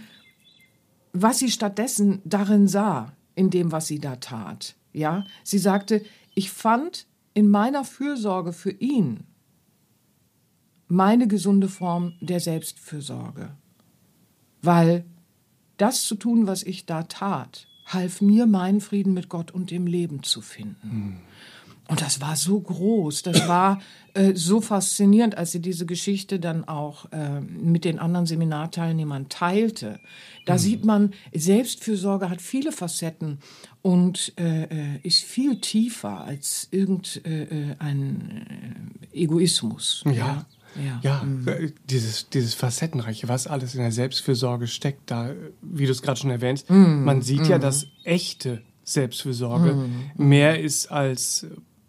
was 1.12 1.38
sie 1.38 1.48
stattdessen 1.48 2.22
darin 2.24 2.66
sah, 2.66 3.12
in 3.36 3.50
dem, 3.50 3.70
was 3.70 3.86
sie 3.86 4.00
da 4.00 4.16
tat. 4.16 4.74
Ja, 4.92 5.24
sie 5.44 5.58
sagte, 5.58 6.04
ich 6.34 6.50
fand 6.50 7.06
in 7.34 7.48
meiner 7.48 7.84
Fürsorge 7.84 8.52
für 8.52 8.72
ihn 8.72 9.20
meine 10.88 11.28
gesunde 11.28 11.68
Form 11.68 12.14
der 12.20 12.40
Selbstfürsorge, 12.40 13.52
weil 14.60 15.04
das 15.82 16.04
zu 16.04 16.14
tun, 16.14 16.46
was 16.46 16.62
ich 16.62 16.86
da 16.86 17.02
tat, 17.02 17.66
half 17.86 18.20
mir, 18.20 18.46
meinen 18.46 18.80
Frieden 18.80 19.14
mit 19.14 19.28
Gott 19.28 19.50
und 19.50 19.70
dem 19.70 19.86
Leben 19.86 20.22
zu 20.22 20.40
finden. 20.40 20.90
Hm. 20.90 21.16
Und 21.88 22.00
das 22.00 22.20
war 22.20 22.36
so 22.36 22.58
groß, 22.60 23.22
das 23.22 23.48
war 23.48 23.82
äh, 24.14 24.34
so 24.34 24.60
faszinierend, 24.60 25.36
als 25.36 25.50
sie 25.50 25.60
diese 25.60 25.84
Geschichte 25.84 26.38
dann 26.38 26.66
auch 26.66 27.10
äh, 27.12 27.40
mit 27.40 27.84
den 27.84 27.98
anderen 27.98 28.24
Seminarteilnehmern 28.24 29.28
teilte. 29.28 29.98
Da 30.46 30.54
mhm. 30.54 30.58
sieht 30.58 30.84
man, 30.84 31.12
Selbstfürsorge 31.34 32.30
hat 32.30 32.40
viele 32.40 32.72
Facetten 32.72 33.40
und 33.82 34.32
äh, 34.38 34.62
äh 34.62 35.00
ist 35.02 35.24
viel 35.24 35.60
tiefer 35.60 36.24
als 36.24 36.68
irgendein 36.70 37.26
äh, 39.10 39.18
äh, 39.18 39.24
Egoismus. 39.24 40.02
ja. 40.06 40.12
ja. 40.12 40.46
Ja, 40.76 41.00
ja 41.02 41.22
mhm. 41.22 41.48
Äh, 41.48 41.72
dieses, 41.88 42.28
dieses 42.28 42.54
Facettenreiche, 42.54 43.28
was 43.28 43.46
alles 43.46 43.74
in 43.74 43.80
der 43.80 43.92
Selbstfürsorge 43.92 44.66
steckt, 44.66 45.10
da, 45.10 45.30
wie 45.60 45.86
du 45.86 45.92
es 45.92 46.02
gerade 46.02 46.20
schon 46.20 46.30
erwähnst, 46.30 46.70
mhm. 46.70 47.04
man 47.04 47.22
sieht 47.22 47.42
mhm. 47.42 47.50
ja, 47.50 47.58
dass 47.58 47.86
echte 48.04 48.62
Selbstfürsorge 48.84 49.74
mhm. 49.74 50.10
mehr 50.16 50.60
ist 50.60 50.90
als 50.90 51.46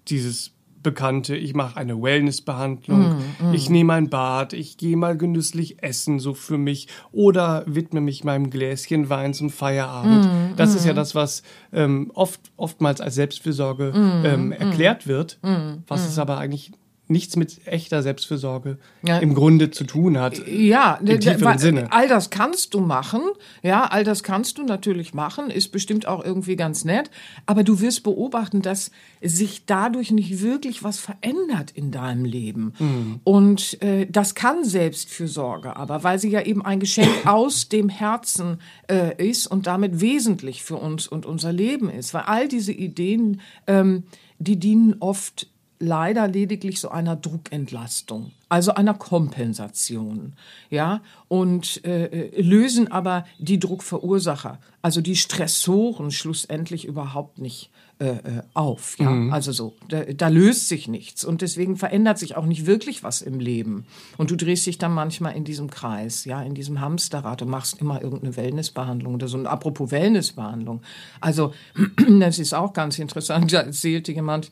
dieses 0.07 0.53
bekannte, 0.83 1.35
ich 1.35 1.55
mache 1.55 1.77
eine 1.77 1.99
Wellnessbehandlung, 2.01 3.15
mm, 3.41 3.53
ich 3.53 3.69
nehme 3.69 3.93
ein 3.93 4.09
Bad, 4.09 4.51
ich 4.51 4.77
gehe 4.77 4.97
mal 4.97 5.17
genüsslich 5.17 5.81
essen, 5.81 6.19
so 6.19 6.33
für 6.33 6.57
mich, 6.57 6.89
oder 7.13 7.63
widme 7.65 8.01
mich 8.01 8.25
meinem 8.25 8.49
Gläschen 8.49 9.09
Wein 9.09 9.33
zum 9.33 9.49
Feierabend. 9.49 10.57
Das 10.57 10.75
ist 10.75 10.85
ja 10.85 10.93
das, 10.93 11.15
was 11.15 11.41
ähm, 11.71 12.11
oft, 12.13 12.51
oftmals 12.57 12.99
als 12.99 13.15
Selbstfürsorge 13.15 13.93
ähm, 13.95 14.51
erklärt 14.51 15.07
wird, 15.07 15.39
was 15.87 16.05
es 16.05 16.19
aber 16.19 16.37
eigentlich 16.37 16.73
nichts 17.07 17.35
mit 17.35 17.67
echter 17.67 18.01
Selbstfürsorge 18.01 18.77
Ja. 19.05 19.17
im 19.19 19.33
Grunde 19.35 19.71
zu 19.71 19.83
tun 19.83 20.17
hat. 20.17 20.47
Ja, 20.47 20.95
Im 21.03 21.19
tieferen 21.19 21.57
Sinne. 21.57 21.91
all 21.91 22.07
das 22.07 22.29
kannst 22.29 22.73
du 22.73 22.79
machen. 22.79 23.21
Ja, 23.61 23.83
all 23.85 24.03
das 24.05 24.23
kannst 24.23 24.57
du 24.57 24.63
natürlich 24.63 25.13
machen, 25.13 25.49
ist 25.49 25.73
bestimmt 25.73 26.07
auch 26.07 26.23
irgendwie 26.23 26.55
ganz 26.55 26.85
nett. 26.85 27.11
Aber 27.45 27.63
du 27.63 27.81
wirst 27.81 28.03
beobachten, 28.03 28.61
dass 28.61 28.89
sich 29.21 29.65
dadurch 29.65 30.11
nicht 30.11 30.41
wirklich 30.41 30.83
was 30.83 30.97
verändert 30.99 31.71
in 31.71 31.91
deinem 31.91 32.23
Leben. 32.25 32.73
Mhm. 32.79 33.19
Und 33.25 33.81
äh, 33.83 34.07
das 34.09 34.33
kann 34.33 34.63
Selbstfürsorge, 34.63 35.75
aber 35.75 36.03
weil 36.03 36.19
sie 36.19 36.29
ja 36.29 36.41
eben 36.41 36.63
ein 36.63 36.79
Geschenk 36.79 37.09
aus 37.25 37.67
dem 37.69 37.89
Herzen 37.89 38.59
äh, 38.89 39.15
ist 39.29 39.47
und 39.47 39.67
damit 39.67 39.99
wesentlich 39.99 40.63
für 40.63 40.77
uns 40.77 41.07
und 41.07 41.25
unser 41.25 41.51
Leben 41.51 41.89
ist. 41.89 42.13
Weil 42.13 42.23
all 42.23 42.47
diese 42.47 42.71
Ideen, 42.71 43.41
ähm, 43.67 44.03
die 44.39 44.57
dienen 44.57 44.95
oft 44.99 45.47
leider 45.79 46.27
lediglich 46.27 46.79
so 46.79 46.89
einer 46.89 47.15
Druckentlastung, 47.15 48.31
also 48.49 48.73
einer 48.73 48.93
Kompensation, 48.93 50.33
ja, 50.69 51.01
und 51.27 51.83
äh, 51.85 52.05
äh, 52.05 52.41
lösen 52.41 52.91
aber 52.91 53.25
die 53.39 53.59
Druckverursacher, 53.59 54.59
also 54.81 55.01
die 55.01 55.15
Stressoren 55.15 56.11
schlussendlich 56.11 56.85
überhaupt 56.85 57.39
nicht 57.39 57.69
äh, 57.99 58.07
äh, 58.07 58.41
auf, 58.53 58.97
ja, 58.99 59.29
also 59.29 59.51
so, 59.51 59.75
da, 59.87 60.03
da 60.03 60.27
löst 60.27 60.67
sich 60.67 60.87
nichts 60.87 61.23
und 61.23 61.41
deswegen 61.41 61.77
verändert 61.77 62.17
sich 62.17 62.35
auch 62.35 62.45
nicht 62.45 62.65
wirklich 62.65 63.03
was 63.03 63.21
im 63.21 63.39
Leben. 63.39 63.85
Und 64.17 64.31
du 64.31 64.35
drehst 64.35 64.65
dich 64.65 64.77
dann 64.77 64.93
manchmal 64.93 65.35
in 65.35 65.43
diesem 65.43 65.69
Kreis, 65.69 66.25
ja, 66.25 66.41
in 66.41 66.55
diesem 66.55 66.81
Hamsterrad, 66.81 67.41
du 67.41 67.45
machst 67.45 67.81
immer 67.81 68.01
irgendeine 68.01 68.35
Wellnessbehandlung 68.35 69.15
oder 69.15 69.27
so, 69.27 69.37
und 69.37 69.47
apropos 69.47 69.91
Wellnessbehandlung, 69.91 70.81
also 71.21 71.53
das 72.19 72.39
ist 72.39 72.53
auch 72.53 72.73
ganz 72.73 72.99
interessant, 72.99 73.53
da 73.53 73.61
erzählte 73.61 74.11
jemand, 74.11 74.51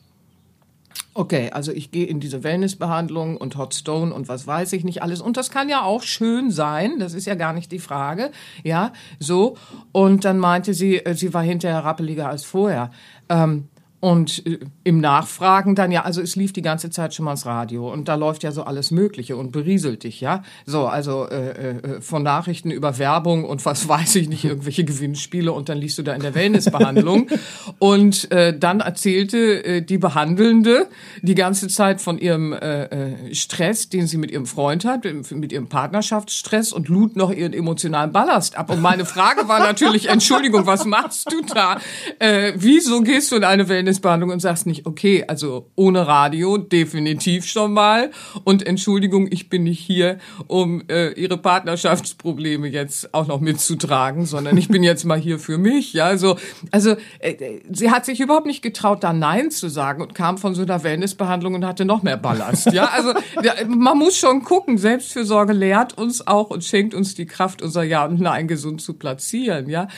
Okay, 1.14 1.50
also 1.50 1.72
ich 1.72 1.90
gehe 1.90 2.06
in 2.06 2.20
diese 2.20 2.42
Wellnessbehandlung 2.42 3.36
und 3.36 3.58
Hot 3.58 3.74
Stone 3.74 4.14
und 4.14 4.28
was 4.28 4.46
weiß 4.46 4.72
ich 4.72 4.82
nicht 4.82 5.02
alles. 5.02 5.20
Und 5.20 5.36
das 5.36 5.50
kann 5.50 5.68
ja 5.68 5.82
auch 5.82 6.02
schön 6.02 6.50
sein, 6.50 6.98
das 6.98 7.12
ist 7.12 7.26
ja 7.26 7.34
gar 7.34 7.52
nicht 7.52 7.70
die 7.70 7.80
Frage. 7.80 8.30
Ja, 8.64 8.94
so. 9.18 9.58
Und 9.92 10.24
dann 10.24 10.38
meinte 10.38 10.72
sie, 10.72 11.04
äh, 11.04 11.14
sie 11.14 11.34
war 11.34 11.42
hinterher 11.42 11.84
rappeliger 11.84 12.30
als 12.30 12.44
vorher. 12.44 12.90
Ähm, 13.28 13.68
und 14.02 14.44
äh, 14.46 14.58
im 14.82 15.00
Nachfragen 15.00 15.76
dann 15.76 15.92
ja, 15.92 16.02
also 16.02 16.20
es 16.20 16.34
lief 16.34 16.52
die 16.52 16.60
ganze 16.60 16.90
Zeit 16.90 17.14
schon 17.14 17.24
mal 17.24 17.30
das 17.30 17.46
Radio 17.46 17.90
und 17.90 18.08
da 18.08 18.16
läuft 18.16 18.42
ja 18.42 18.50
so 18.50 18.64
alles 18.64 18.90
Mögliche 18.90 19.36
und 19.36 19.52
berieselt 19.52 20.02
dich, 20.02 20.20
ja. 20.20 20.42
So, 20.66 20.86
also 20.86 21.28
äh, 21.28 21.50
äh, 21.50 22.00
von 22.00 22.24
Nachrichten 22.24 22.72
über 22.72 22.98
Werbung 22.98 23.44
und 23.44 23.64
was 23.64 23.88
weiß 23.92 24.16
ich 24.16 24.28
nicht, 24.28 24.44
irgendwelche 24.44 24.82
Gewinnspiele 24.82 25.52
und 25.52 25.68
dann 25.68 25.78
liegst 25.78 25.98
du 25.98 26.02
da 26.02 26.14
in 26.14 26.20
der 26.20 26.34
Wellnessbehandlung. 26.34 27.28
und 27.78 28.28
äh, 28.32 28.58
dann 28.58 28.80
erzählte 28.80 29.64
äh, 29.64 29.82
die 29.82 29.98
Behandelnde 29.98 30.88
die 31.20 31.36
ganze 31.36 31.68
Zeit 31.68 32.00
von 32.00 32.18
ihrem 32.18 32.52
äh, 32.54 32.86
äh, 32.86 33.34
Stress, 33.36 33.88
den 33.88 34.08
sie 34.08 34.16
mit 34.16 34.32
ihrem 34.32 34.46
Freund 34.46 34.84
hat, 34.84 35.04
mit 35.30 35.52
ihrem 35.52 35.68
Partnerschaftsstress 35.68 36.72
und 36.72 36.88
lud 36.88 37.14
noch 37.14 37.30
ihren 37.30 37.52
emotionalen 37.52 38.10
Ballast 38.10 38.58
ab. 38.58 38.68
Und 38.70 38.80
meine 38.80 39.04
Frage 39.04 39.46
war 39.46 39.60
natürlich, 39.60 40.08
Entschuldigung, 40.08 40.66
was 40.66 40.86
machst 40.86 41.30
du 41.30 41.40
da? 41.54 41.78
Äh, 42.18 42.54
wieso 42.56 43.02
gehst 43.02 43.30
du 43.30 43.36
in 43.36 43.44
eine 43.44 43.68
Wellnessbehandlung 43.92 44.30
und 44.30 44.40
sagst 44.40 44.66
nicht, 44.66 44.86
okay, 44.86 45.24
also 45.28 45.70
ohne 45.76 46.06
Radio 46.06 46.56
definitiv 46.56 47.46
schon 47.46 47.72
mal. 47.72 48.10
Und 48.44 48.66
Entschuldigung, 48.66 49.28
ich 49.30 49.48
bin 49.48 49.64
nicht 49.64 49.80
hier, 49.80 50.18
um 50.46 50.82
äh, 50.88 51.12
ihre 51.12 51.36
Partnerschaftsprobleme 51.36 52.68
jetzt 52.68 53.12
auch 53.12 53.26
noch 53.26 53.40
mitzutragen, 53.40 54.24
sondern 54.26 54.56
ich 54.56 54.68
bin 54.68 54.82
jetzt 54.82 55.04
mal 55.04 55.18
hier 55.18 55.38
für 55.38 55.58
mich, 55.58 55.92
ja, 55.92 56.16
so, 56.16 56.36
also 56.70 56.96
äh, 57.18 57.60
sie 57.70 57.90
hat 57.90 58.06
sich 58.06 58.20
überhaupt 58.20 58.46
nicht 58.46 58.62
getraut, 58.62 59.04
da 59.04 59.12
Nein 59.12 59.50
zu 59.50 59.68
sagen 59.68 60.02
und 60.02 60.14
kam 60.14 60.38
von 60.38 60.54
so 60.54 60.62
einer 60.62 60.82
Wellnessbehandlung 60.82 61.54
und 61.54 61.64
hatte 61.66 61.84
noch 61.84 62.02
mehr 62.02 62.16
Ballast, 62.16 62.72
ja, 62.72 62.86
also 62.86 63.12
ja, 63.42 63.52
man 63.66 63.98
muss 63.98 64.16
schon 64.16 64.42
gucken, 64.42 64.78
Selbstfürsorge 64.78 65.52
lehrt 65.52 65.98
uns 65.98 66.26
auch 66.26 66.50
und 66.50 66.64
schenkt 66.64 66.94
uns 66.94 67.14
die 67.14 67.26
Kraft, 67.26 67.62
unser 67.62 67.82
Ja 67.82 68.06
und 68.06 68.20
Nein 68.20 68.48
gesund 68.48 68.80
zu 68.80 68.94
platzieren, 68.94 69.68
ja, 69.68 69.88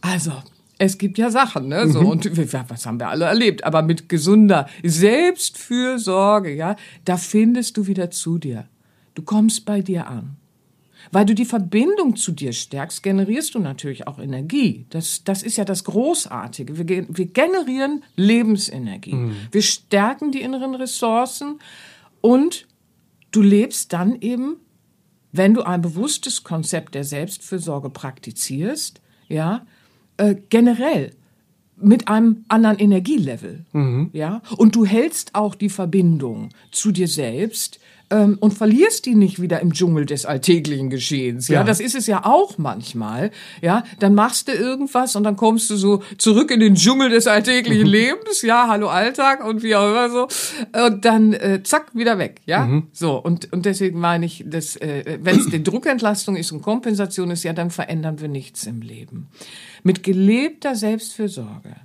also 0.00 0.32
es 0.82 0.96
gibt 0.96 1.18
ja 1.18 1.30
Sachen, 1.30 1.68
ne? 1.68 1.88
So, 1.88 2.00
und 2.00 2.24
wir- 2.24 2.64
was 2.68 2.86
haben 2.86 2.98
wir 2.98 3.08
alle 3.08 3.26
erlebt? 3.26 3.64
Aber 3.64 3.82
mit 3.82 4.08
gesunder 4.08 4.66
Selbstfürsorge, 4.82 6.54
ja, 6.54 6.76
da 7.04 7.16
findest 7.16 7.76
du 7.76 7.86
wieder 7.86 8.10
zu 8.10 8.38
dir. 8.38 8.66
Du 9.14 9.22
kommst 9.22 9.64
bei 9.64 9.82
dir 9.82 10.06
an. 10.08 10.36
Weil 11.12 11.24
du 11.26 11.34
die 11.34 11.44
Verbindung 11.46 12.14
zu 12.16 12.32
dir 12.32 12.52
stärkst, 12.52 13.02
generierst 13.02 13.54
du 13.54 13.58
natürlich 13.58 14.06
auch 14.06 14.18
Energie. 14.18 14.86
Das, 14.90 15.24
das 15.24 15.42
ist 15.42 15.56
ja 15.56 15.64
das 15.64 15.84
Großartige. 15.84 16.76
Wir, 16.88 17.06
wir 17.08 17.26
generieren 17.26 18.04
Lebensenergie. 18.16 19.30
Wir 19.50 19.62
stärken 19.62 20.30
die 20.30 20.42
inneren 20.42 20.74
Ressourcen 20.74 21.58
und 22.20 22.66
du 23.32 23.42
lebst 23.42 23.92
dann 23.92 24.20
eben 24.20 24.56
wenn 25.32 25.54
du 25.54 25.62
ein 25.62 25.80
bewusstes 25.80 26.42
Konzept 26.42 26.96
der 26.96 27.04
Selbstfürsorge 27.04 27.88
praktizierst, 27.88 29.00
ja, 29.28 29.64
äh, 30.20 30.36
generell 30.50 31.12
mit 31.82 32.08
einem 32.08 32.44
anderen 32.48 32.78
Energielevel, 32.78 33.64
ja, 34.12 34.42
und 34.58 34.76
du 34.76 34.84
hältst 34.84 35.34
auch 35.34 35.54
die 35.54 35.70
Verbindung 35.70 36.50
zu 36.70 36.92
dir 36.92 37.08
selbst 37.08 37.80
ähm, 38.10 38.36
und 38.40 38.52
verlierst 38.52 39.06
die 39.06 39.14
nicht 39.14 39.40
wieder 39.40 39.60
im 39.60 39.72
Dschungel 39.72 40.04
des 40.04 40.26
alltäglichen 40.26 40.90
Geschehens, 40.90 41.48
ja? 41.48 41.60
Ja. 41.60 41.64
das 41.64 41.80
ist 41.80 41.94
es 41.94 42.06
ja 42.06 42.24
auch 42.26 42.58
manchmal, 42.58 43.30
ja, 43.62 43.84
dann 43.98 44.14
machst 44.14 44.48
du 44.48 44.52
irgendwas 44.52 45.16
und 45.16 45.24
dann 45.24 45.36
kommst 45.36 45.70
du 45.70 45.76
so 45.76 46.02
zurück 46.18 46.50
in 46.50 46.60
den 46.60 46.74
Dschungel 46.74 47.08
des 47.08 47.26
alltäglichen 47.26 47.86
Lebens, 47.86 48.42
ja, 48.42 48.66
hallo 48.68 48.88
Alltag 48.88 49.44
und 49.46 49.62
wie 49.62 49.74
auch 49.74 49.88
immer 49.88 50.10
so, 50.10 50.28
und 50.86 51.04
dann 51.04 51.32
äh, 51.32 51.62
zack 51.62 51.94
wieder 51.94 52.18
weg, 52.18 52.40
ja, 52.46 52.82
so. 52.92 53.16
Und 53.16 53.52
und 53.52 53.64
deswegen 53.64 54.00
meine 54.00 54.26
ich, 54.26 54.44
dass 54.46 54.76
äh, 54.76 55.18
wenn 55.22 55.38
es 55.38 55.46
die 55.46 55.62
Druckentlastung 55.62 56.36
ist 56.36 56.52
und 56.52 56.62
Kompensation 56.62 57.30
ist, 57.30 57.44
ja, 57.44 57.52
dann 57.52 57.70
verändern 57.70 58.20
wir 58.20 58.28
nichts 58.28 58.66
im 58.66 58.82
Leben. 58.82 59.28
Mit 59.82 60.02
gelebter 60.02 60.74
Selbstfürsorge 60.76 61.76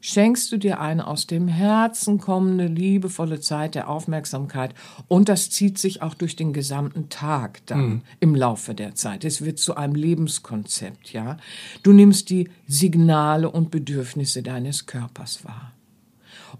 schenkst 0.00 0.52
du 0.52 0.58
dir 0.58 0.80
eine 0.80 1.06
aus 1.06 1.26
dem 1.26 1.48
Herzen 1.48 2.18
kommende, 2.18 2.66
liebevolle 2.66 3.40
Zeit 3.40 3.74
der 3.74 3.88
Aufmerksamkeit. 3.88 4.74
Und 5.08 5.28
das 5.28 5.50
zieht 5.50 5.78
sich 5.78 6.02
auch 6.02 6.14
durch 6.14 6.36
den 6.36 6.52
gesamten 6.52 7.08
Tag 7.08 7.66
dann 7.66 8.02
im 8.20 8.34
Laufe 8.34 8.74
der 8.74 8.94
Zeit. 8.94 9.24
Es 9.24 9.44
wird 9.44 9.58
zu 9.58 9.76
einem 9.76 9.94
Lebenskonzept, 9.94 11.12
ja. 11.12 11.36
Du 11.82 11.92
nimmst 11.92 12.30
die 12.30 12.48
Signale 12.66 13.50
und 13.50 13.70
Bedürfnisse 13.70 14.42
deines 14.42 14.86
Körpers 14.86 15.44
wahr 15.44 15.72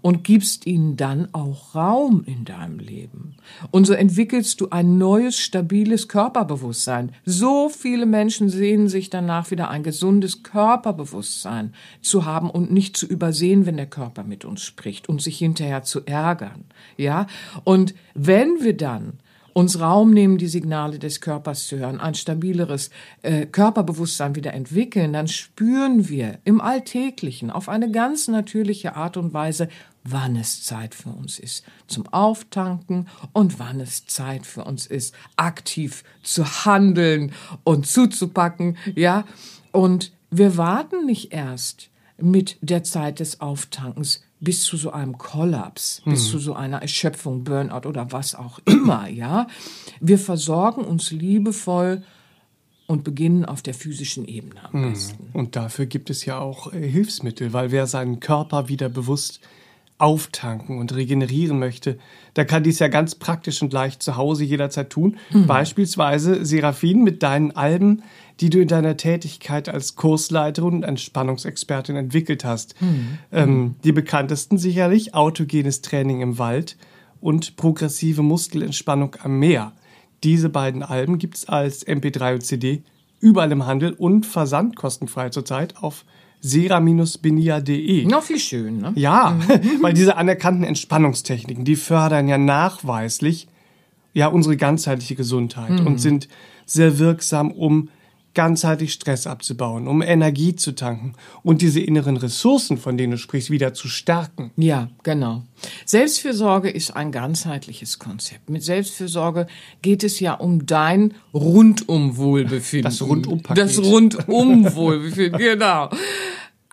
und 0.01 0.23
gibst 0.23 0.65
ihnen 0.65 0.97
dann 0.97 1.29
auch 1.33 1.75
Raum 1.75 2.23
in 2.25 2.45
deinem 2.45 2.79
Leben. 2.79 3.35
Und 3.71 3.85
so 3.85 3.93
entwickelst 3.93 4.61
du 4.61 4.69
ein 4.69 4.97
neues, 4.97 5.37
stabiles 5.39 6.07
Körperbewusstsein. 6.07 7.11
So 7.25 7.69
viele 7.69 8.05
Menschen 8.05 8.49
sehnen 8.49 8.87
sich 8.87 9.09
danach, 9.09 9.51
wieder 9.51 9.69
ein 9.69 9.83
gesundes 9.83 10.43
Körperbewusstsein 10.43 11.73
zu 12.01 12.25
haben 12.25 12.49
und 12.49 12.71
nicht 12.71 12.97
zu 12.97 13.05
übersehen, 13.05 13.65
wenn 13.65 13.77
der 13.77 13.87
Körper 13.87 14.23
mit 14.23 14.45
uns 14.45 14.63
spricht 14.63 15.09
und 15.09 15.21
sich 15.21 15.37
hinterher 15.37 15.83
zu 15.83 16.05
ärgern. 16.05 16.65
Ja? 16.97 17.27
Und 17.63 17.93
wenn 18.13 18.61
wir 18.61 18.75
dann 18.75 19.19
uns 19.53 19.79
Raum 19.79 20.11
nehmen, 20.11 20.37
die 20.37 20.47
Signale 20.47 20.99
des 20.99 21.21
Körpers 21.21 21.67
zu 21.67 21.77
hören, 21.77 21.99
ein 21.99 22.15
stabileres 22.15 22.89
äh, 23.21 23.45
Körperbewusstsein 23.45 24.35
wieder 24.35 24.53
entwickeln, 24.53 25.13
dann 25.13 25.27
spüren 25.27 26.09
wir 26.09 26.39
im 26.43 26.61
Alltäglichen 26.61 27.51
auf 27.51 27.69
eine 27.69 27.91
ganz 27.91 28.27
natürliche 28.27 28.95
Art 28.95 29.17
und 29.17 29.33
Weise, 29.33 29.69
wann 30.03 30.35
es 30.35 30.63
Zeit 30.63 30.95
für 30.95 31.09
uns 31.09 31.39
ist 31.39 31.65
zum 31.87 32.07
Auftanken 32.07 33.07
und 33.33 33.59
wann 33.59 33.79
es 33.79 34.05
Zeit 34.05 34.45
für 34.45 34.63
uns 34.63 34.85
ist, 34.85 35.13
aktiv 35.35 36.03
zu 36.23 36.65
handeln 36.65 37.33
und 37.63 37.85
zuzupacken, 37.85 38.77
ja. 38.95 39.25
Und 39.71 40.13
wir 40.31 40.57
warten 40.57 41.05
nicht 41.05 41.33
erst 41.33 41.89
mit 42.17 42.57
der 42.61 42.83
Zeit 42.83 43.19
des 43.19 43.41
Auftankens 43.41 44.21
bis 44.39 44.63
zu 44.63 44.77
so 44.77 44.91
einem 44.91 45.17
Kollaps, 45.17 46.01
bis 46.05 46.29
zu 46.29 46.39
so 46.39 46.53
einer 46.53 46.81
Erschöpfung, 46.81 47.43
Burnout 47.43 47.87
oder 47.87 48.11
was 48.11 48.35
auch 48.35 48.59
immer, 48.65 49.07
ja. 49.07 49.47
Wir 49.99 50.17
versorgen 50.17 50.83
uns 50.85 51.11
liebevoll 51.11 52.03
und 52.87 53.03
beginnen 53.03 53.45
auf 53.45 53.61
der 53.61 53.73
physischen 53.73 54.25
Ebene 54.25 54.61
am 54.71 54.89
besten. 54.89 55.29
Und 55.33 55.55
dafür 55.55 55.85
gibt 55.85 56.09
es 56.09 56.25
ja 56.25 56.39
auch 56.39 56.73
äh, 56.73 56.89
Hilfsmittel, 56.89 57.53
weil 57.53 57.71
wer 57.71 57.85
seinen 57.85 58.19
Körper 58.19 58.67
wieder 58.67 58.89
bewusst 58.89 59.41
auftanken 59.99 60.79
und 60.79 60.95
regenerieren 60.95 61.59
möchte, 61.59 61.99
der 62.35 62.45
kann 62.45 62.63
dies 62.63 62.79
ja 62.79 62.87
ganz 62.87 63.15
praktisch 63.15 63.61
und 63.61 63.73
leicht 63.73 64.01
zu 64.01 64.17
Hause 64.17 64.43
jederzeit 64.45 64.89
tun. 64.89 65.17
Beispielsweise 65.47 66.45
Seraphin 66.45 67.03
mit 67.03 67.21
deinen 67.21 67.55
Alben, 67.55 68.01
die 68.39 68.49
du 68.49 68.59
in 68.61 68.69
deiner 68.69 68.97
Tätigkeit 68.97 69.67
als 69.67 69.95
Kursleiterin 69.95 70.75
und 70.75 70.83
Entspannungsexpertin 70.83 71.97
entwickelt 71.97 72.45
hast. 72.45 72.75
Ähm, 73.31 73.75
die 73.83 73.91
bekanntesten 73.91 74.57
sicherlich 74.57 75.13
autogenes 75.13 75.81
Training 75.81 76.21
im 76.21 76.39
Wald 76.39 76.77
und 77.19 77.57
progressive 77.57 78.23
Muskelentspannung 78.23 79.17
am 79.21 79.39
Meer. 79.39 79.73
Diese 80.23 80.49
beiden 80.49 80.83
Alben 80.83 81.17
gibt 81.17 81.35
es 81.35 81.49
als 81.49 81.85
MP3 81.85 82.35
und 82.35 82.45
CD 82.45 82.83
überall 83.19 83.51
im 83.51 83.65
Handel 83.65 83.91
und 83.91 84.25
versandkostenfrei 84.25 85.29
zurzeit 85.29 85.75
auf 85.77 86.05
sera-benia.de. 86.41 88.05
Noch 88.05 88.23
viel 88.23 88.39
schön, 88.39 88.77
ne? 88.77 88.91
Ja, 88.95 89.37
weil 89.81 89.93
diese 89.93 90.17
anerkannten 90.17 90.63
Entspannungstechniken, 90.63 91.65
die 91.65 91.75
fördern 91.75 92.27
ja 92.27 92.37
nachweislich 92.37 93.47
ja 94.13 94.27
unsere 94.27 94.57
ganzheitliche 94.57 95.15
Gesundheit 95.15 95.81
und 95.85 95.99
sind 95.99 96.27
sehr 96.65 96.99
wirksam, 96.99 97.51
um 97.51 97.89
ganzheitlich 98.39 98.93
Stress 98.93 99.27
abzubauen, 99.27 99.85
um 99.85 100.01
Energie 100.01 100.55
zu 100.55 100.71
tanken 100.71 101.11
und 101.43 101.61
diese 101.61 101.81
inneren 101.81 102.15
Ressourcen, 102.15 102.77
von 102.77 102.95
denen 102.95 103.11
du 103.11 103.17
sprichst, 103.17 103.49
wieder 103.49 103.73
zu 103.73 103.89
stärken. 103.89 104.51
Ja, 104.55 104.87
genau. 105.03 105.43
Selbstfürsorge 105.83 106.69
ist 106.69 106.95
ein 106.95 107.11
ganzheitliches 107.11 107.99
Konzept. 107.99 108.49
Mit 108.49 108.63
Selbstfürsorge 108.63 109.45
geht 109.81 110.05
es 110.05 110.21
ja 110.21 110.35
um 110.35 110.65
dein 110.65 111.15
Rundumwohlbefinden. 111.33 112.89
Das 112.89 113.01
Rundumpaket. 113.01 113.61
Das 113.61 113.77
Rundumwohlbefinden, 113.77 115.37
genau. 115.37 115.89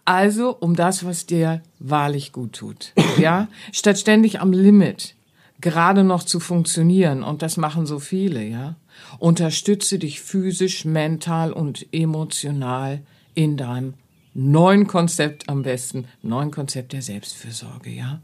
Also 0.05 0.57
um 0.61 0.77
das, 0.77 1.05
was 1.05 1.27
dir 1.27 1.63
wahrlich 1.81 2.31
gut 2.31 2.53
tut. 2.53 2.93
Ja, 3.19 3.49
statt 3.73 3.99
ständig 3.99 4.41
am 4.41 4.53
Limit 4.53 5.16
gerade 5.61 6.05
noch 6.05 6.23
zu 6.23 6.41
funktionieren 6.41 7.23
und 7.23 7.43
das 7.43 7.57
machen 7.57 7.87
so 7.87 7.99
viele, 7.99 8.45
ja. 8.45 8.77
Unterstütze 9.19 9.99
dich 9.99 10.21
physisch, 10.21 10.85
mental 10.85 11.53
und 11.53 11.87
emotional 11.93 13.03
in 13.35 13.57
deinem 13.57 13.95
neuen 14.35 14.87
Konzept 14.87 15.49
am 15.49 15.63
besten, 15.63 16.07
neuen 16.23 16.51
Konzept 16.51 16.93
der 16.93 17.03
Selbstfürsorge, 17.03 17.91
ja. 17.91 18.21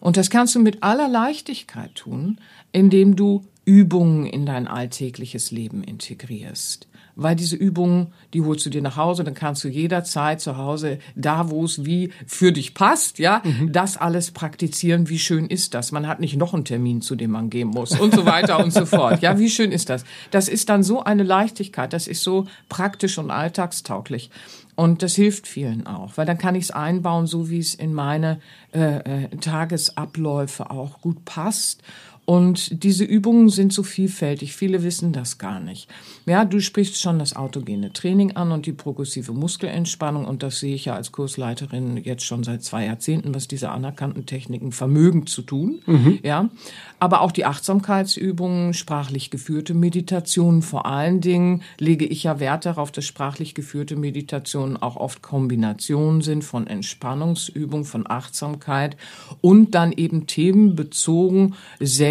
Und 0.00 0.16
das 0.16 0.30
kannst 0.30 0.54
du 0.54 0.60
mit 0.60 0.82
aller 0.82 1.08
Leichtigkeit 1.08 1.94
tun, 1.94 2.38
indem 2.72 3.16
du 3.16 3.44
Übungen 3.64 4.26
in 4.26 4.46
dein 4.46 4.68
alltägliches 4.68 5.50
Leben 5.50 5.82
integrierst. 5.82 6.88
Weil 7.16 7.34
diese 7.34 7.56
Übungen, 7.56 8.12
die 8.34 8.42
holst 8.42 8.66
du 8.66 8.70
dir 8.70 8.82
nach 8.82 8.96
Hause, 8.96 9.24
dann 9.24 9.34
kannst 9.34 9.64
du 9.64 9.68
jederzeit 9.68 10.40
zu 10.40 10.58
Hause, 10.58 10.98
da 11.14 11.50
wo 11.50 11.64
es 11.64 11.86
wie 11.86 12.12
für 12.26 12.52
dich 12.52 12.74
passt, 12.74 13.18
ja, 13.18 13.42
das 13.66 13.96
alles 13.96 14.30
praktizieren. 14.30 15.08
Wie 15.08 15.18
schön 15.18 15.46
ist 15.46 15.72
das? 15.72 15.92
Man 15.92 16.06
hat 16.06 16.20
nicht 16.20 16.36
noch 16.36 16.52
einen 16.52 16.66
Termin, 16.66 17.00
zu 17.00 17.16
dem 17.16 17.30
man 17.30 17.48
gehen 17.48 17.68
muss 17.68 17.98
und 17.98 18.14
so 18.14 18.26
weiter 18.26 18.62
und 18.62 18.72
so 18.72 18.84
fort. 18.86 19.22
Ja, 19.22 19.38
wie 19.38 19.48
schön 19.48 19.72
ist 19.72 19.88
das? 19.88 20.04
Das 20.30 20.48
ist 20.48 20.68
dann 20.68 20.82
so 20.82 21.02
eine 21.02 21.22
Leichtigkeit, 21.22 21.92
das 21.94 22.06
ist 22.06 22.22
so 22.22 22.46
praktisch 22.68 23.16
und 23.16 23.30
alltagstauglich. 23.30 24.30
Und 24.76 25.02
das 25.02 25.14
hilft 25.14 25.46
vielen 25.46 25.86
auch, 25.86 26.12
weil 26.16 26.26
dann 26.26 26.36
kann 26.36 26.54
ich 26.54 26.64
es 26.64 26.70
einbauen, 26.70 27.26
so 27.26 27.48
wie 27.48 27.58
es 27.58 27.74
in 27.74 27.94
meine 27.94 28.40
äh, 28.74 29.24
äh, 29.24 29.28
Tagesabläufe 29.38 30.70
auch 30.70 31.00
gut 31.00 31.24
passt. 31.24 31.82
Und 32.26 32.82
diese 32.82 33.04
Übungen 33.04 33.48
sind 33.48 33.72
so 33.72 33.84
vielfältig. 33.84 34.54
Viele 34.54 34.82
wissen 34.82 35.12
das 35.12 35.38
gar 35.38 35.60
nicht. 35.60 35.88
Ja, 36.26 36.44
du 36.44 36.60
sprichst 36.60 37.00
schon 37.00 37.20
das 37.20 37.36
autogene 37.36 37.92
Training 37.92 38.32
an 38.32 38.50
und 38.50 38.66
die 38.66 38.72
progressive 38.72 39.32
Muskelentspannung. 39.32 40.24
Und 40.24 40.42
das 40.42 40.58
sehe 40.58 40.74
ich 40.74 40.86
ja 40.86 40.94
als 40.94 41.12
Kursleiterin 41.12 41.96
jetzt 41.98 42.24
schon 42.24 42.42
seit 42.42 42.64
zwei 42.64 42.86
Jahrzehnten, 42.86 43.32
was 43.32 43.46
diese 43.46 43.70
anerkannten 43.70 44.26
Techniken 44.26 44.72
vermögen 44.72 45.26
zu 45.26 45.42
tun. 45.42 45.80
Ja, 46.24 46.50
aber 46.98 47.20
auch 47.20 47.30
die 47.30 47.44
Achtsamkeitsübungen, 47.44 48.74
sprachlich 48.74 49.30
geführte 49.30 49.74
Meditationen. 49.74 50.62
Vor 50.62 50.86
allen 50.86 51.20
Dingen 51.20 51.62
lege 51.78 52.06
ich 52.06 52.24
ja 52.24 52.40
Wert 52.40 52.66
darauf, 52.66 52.90
dass 52.90 53.04
sprachlich 53.04 53.54
geführte 53.54 53.94
Meditationen 53.94 54.76
auch 54.76 54.96
oft 54.96 55.22
Kombinationen 55.22 56.22
sind 56.22 56.42
von 56.42 56.66
Entspannungsübungen, 56.66 57.84
von 57.84 58.04
Achtsamkeit 58.10 58.96
und 59.40 59.76
dann 59.76 59.92
eben 59.92 60.26
themenbezogen 60.26 61.54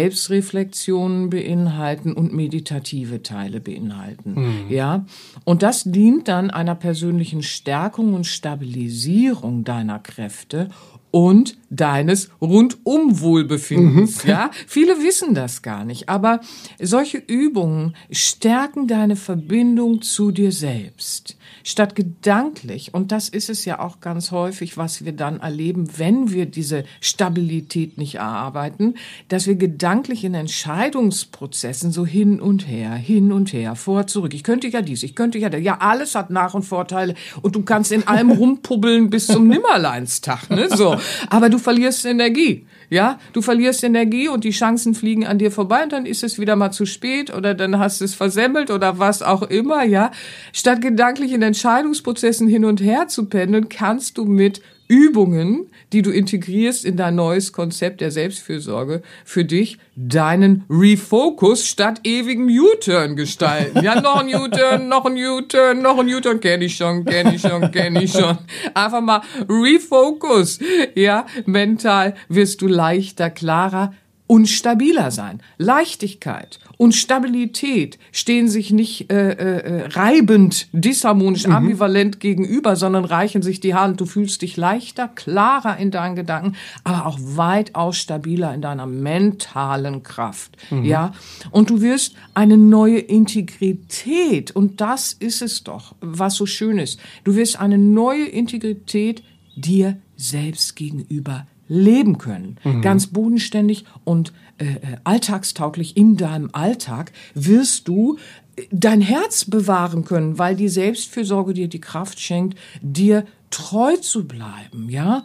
Selbstreflexionen 0.06 1.30
beinhalten 1.30 2.12
und 2.12 2.32
meditative 2.32 3.22
Teile 3.22 3.60
beinhalten. 3.60 4.66
Ja, 4.68 5.04
und 5.44 5.62
das 5.62 5.84
dient 5.84 6.28
dann 6.28 6.50
einer 6.50 6.74
persönlichen 6.74 7.42
Stärkung 7.42 8.14
und 8.14 8.24
Stabilisierung 8.24 9.64
deiner 9.64 9.98
Kräfte 9.98 10.68
und 11.10 11.56
deines 11.70 12.30
Rundumwohlbefindens. 12.40 14.24
Ja, 14.24 14.50
viele 14.66 15.02
wissen 15.02 15.34
das 15.34 15.62
gar 15.62 15.84
nicht, 15.84 16.08
aber 16.08 16.40
solche 16.80 17.18
Übungen 17.18 17.96
stärken 18.10 18.86
deine 18.86 19.16
Verbindung 19.16 20.02
zu 20.02 20.30
dir 20.30 20.52
selbst. 20.52 21.36
Statt 21.64 21.94
gedanklich, 21.96 22.94
und 22.94 23.12
das 23.12 23.28
ist 23.28 23.50
es 23.50 23.64
ja 23.64 23.80
auch 23.80 24.00
ganz 24.00 24.30
häufig, 24.30 24.76
was 24.76 25.04
wir 25.04 25.12
dann 25.12 25.40
erleben, 25.40 25.88
wenn 25.98 26.30
wir 26.30 26.46
diese 26.46 26.84
Stabilität 27.00 27.98
nicht 27.98 28.16
erarbeiten, 28.16 28.94
dass 29.28 29.46
wir 29.46 29.56
gedanklich 29.56 30.24
in 30.24 30.34
Entscheidungsprozessen 30.34 31.92
so 31.92 32.06
hin 32.06 32.40
und 32.40 32.68
her, 32.68 32.92
hin 32.92 33.32
und 33.32 33.52
her, 33.52 33.74
vor, 33.74 34.06
zurück. 34.06 34.34
Ich 34.34 34.44
könnte 34.44 34.68
ja 34.68 34.82
dies, 34.82 35.02
ich 35.02 35.14
könnte 35.14 35.38
ja 35.38 35.48
das. 35.48 35.62
Ja, 35.62 35.78
alles 35.78 36.14
hat 36.14 36.30
Nach- 36.30 36.54
und 36.54 36.62
Vorteile 36.62 37.14
und 37.42 37.56
du 37.56 37.62
kannst 37.62 37.92
in 37.92 38.06
allem 38.06 38.30
rumpubbeln 38.32 39.10
bis 39.10 39.26
zum 39.26 39.48
Nimmerleinstag, 39.48 40.50
ne, 40.50 40.68
so. 40.68 40.96
Aber 41.30 41.48
du 41.48 41.58
verlierst 41.58 42.04
Energie. 42.04 42.66
Ja, 42.88 43.18
du 43.32 43.42
verlierst 43.42 43.82
Energie 43.84 44.28
und 44.28 44.44
die 44.44 44.50
Chancen 44.50 44.94
fliegen 44.94 45.26
an 45.26 45.38
dir 45.38 45.50
vorbei 45.50 45.82
und 45.82 45.92
dann 45.92 46.06
ist 46.06 46.22
es 46.22 46.38
wieder 46.38 46.56
mal 46.56 46.70
zu 46.70 46.86
spät 46.86 47.34
oder 47.34 47.54
dann 47.54 47.78
hast 47.78 48.00
du 48.00 48.04
es 48.04 48.14
versemmelt 48.14 48.70
oder 48.70 48.98
was 48.98 49.22
auch 49.22 49.42
immer, 49.42 49.84
ja. 49.84 50.12
Statt 50.52 50.80
gedanklich 50.80 51.32
in 51.32 51.42
Entscheidungsprozessen 51.42 52.48
hin 52.48 52.64
und 52.64 52.80
her 52.80 53.08
zu 53.08 53.26
pendeln, 53.26 53.68
kannst 53.68 54.18
du 54.18 54.24
mit 54.24 54.62
Übungen, 54.88 55.70
die 55.92 56.02
du 56.02 56.10
integrierst 56.10 56.84
in 56.84 56.96
dein 56.96 57.14
neues 57.14 57.52
Konzept 57.52 58.00
der 58.00 58.10
Selbstfürsorge, 58.10 59.02
für 59.24 59.44
dich 59.44 59.78
deinen 59.94 60.64
Refocus 60.68 61.66
statt 61.66 62.00
ewigem 62.04 62.48
U-Turn 62.48 63.16
gestalten. 63.16 63.82
Ja, 63.82 64.00
noch 64.00 64.16
ein 64.16 64.34
U-Turn, 64.34 64.88
noch 64.88 65.06
ein 65.06 65.16
U-Turn, 65.16 65.82
noch 65.82 65.98
ein 65.98 66.08
U-Turn, 66.08 66.40
kenn 66.40 66.62
ich 66.62 66.76
schon, 66.76 67.04
kenn 67.04 67.34
ich 67.34 67.40
schon, 67.40 67.70
kenn 67.70 67.96
ich 67.96 68.12
schon. 68.12 68.38
Einfach 68.74 69.00
mal 69.00 69.22
Refocus. 69.48 70.58
Ja, 70.94 71.26
mental 71.46 72.14
wirst 72.28 72.62
du 72.62 72.66
leichter, 72.66 73.30
klarer 73.30 73.94
und 74.26 74.46
stabiler 74.46 75.10
sein. 75.10 75.40
Leichtigkeit 75.58 76.58
und 76.76 76.94
Stabilität 76.94 77.98
stehen 78.12 78.48
sich 78.48 78.70
nicht 78.70 79.10
äh, 79.10 79.32
äh, 79.32 79.86
reibend, 79.88 80.68
disharmonisch, 80.72 81.46
ambivalent 81.46 82.20
gegenüber, 82.20 82.76
sondern 82.76 83.04
reichen 83.04 83.42
sich 83.42 83.60
die 83.60 83.74
Hand. 83.74 84.00
Du 84.00 84.06
fühlst 84.06 84.42
dich 84.42 84.56
leichter, 84.56 85.08
klarer 85.08 85.78
in 85.78 85.90
deinen 85.90 86.16
Gedanken, 86.16 86.56
aber 86.84 87.06
auch 87.06 87.18
weitaus 87.20 87.96
stabiler 87.96 88.54
in 88.54 88.60
deiner 88.60 88.86
mentalen 88.86 90.02
Kraft. 90.02 90.56
Ja, 90.82 91.12
und 91.50 91.70
du 91.70 91.80
wirst 91.80 92.14
eine 92.34 92.56
neue 92.56 92.98
Integrität 92.98 94.50
und 94.50 94.80
das 94.80 95.12
ist 95.12 95.42
es 95.42 95.64
doch, 95.64 95.94
was 96.00 96.34
so 96.34 96.46
schön 96.46 96.78
ist. 96.78 97.00
Du 97.24 97.36
wirst 97.36 97.58
eine 97.58 97.78
neue 97.78 98.26
Integrität 98.26 99.22
dir 99.56 99.96
selbst 100.16 100.76
gegenüber 100.76 101.46
leben 101.68 102.18
können. 102.18 102.58
Ganz 102.82 103.08
bodenständig 103.08 103.84
und 104.04 104.32
äh, 104.58 104.64
äh, 104.64 104.78
alltagstauglich 105.04 105.98
in 105.98 106.16
deinem 106.16 106.48
Alltag 106.52 107.12
wirst 107.34 107.88
du 107.88 108.16
äh, 108.56 108.62
dein 108.70 109.02
Herz 109.02 109.44
bewahren 109.44 110.04
können, 110.06 110.38
weil 110.38 110.56
die 110.56 110.70
Selbstfürsorge 110.70 111.52
dir 111.52 111.68
die 111.68 111.80
Kraft 111.80 112.18
schenkt, 112.20 112.58
dir 112.80 113.26
treu 113.50 113.96
zu 113.96 114.26
bleiben, 114.26 114.88
ja? 114.88 115.24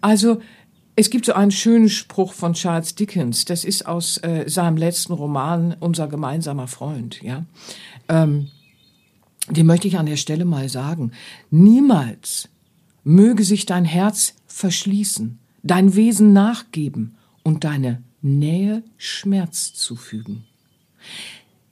Also, 0.00 0.40
es 0.96 1.10
gibt 1.10 1.26
so 1.26 1.32
einen 1.32 1.52
schönen 1.52 1.88
Spruch 1.88 2.32
von 2.32 2.54
Charles 2.54 2.96
Dickens, 2.96 3.44
das 3.44 3.64
ist 3.64 3.86
aus 3.86 4.18
äh, 4.18 4.48
seinem 4.48 4.76
letzten 4.76 5.12
Roman 5.12 5.76
Unser 5.78 6.08
gemeinsamer 6.08 6.66
Freund, 6.66 7.22
ja? 7.22 7.44
Ähm, 8.08 8.48
den 9.48 9.66
möchte 9.66 9.86
ich 9.86 9.96
an 9.96 10.06
der 10.06 10.16
Stelle 10.16 10.44
mal 10.44 10.68
sagen. 10.68 11.12
Niemals 11.50 12.48
möge 13.04 13.44
sich 13.44 13.64
dein 13.64 13.84
Herz 13.84 14.34
verschließen, 14.46 15.38
dein 15.62 15.94
Wesen 15.94 16.32
nachgeben 16.32 17.16
und 17.44 17.62
deine 17.62 18.02
Nähe 18.22 18.82
Schmerz 18.96 19.74
zufügen. 19.74 20.44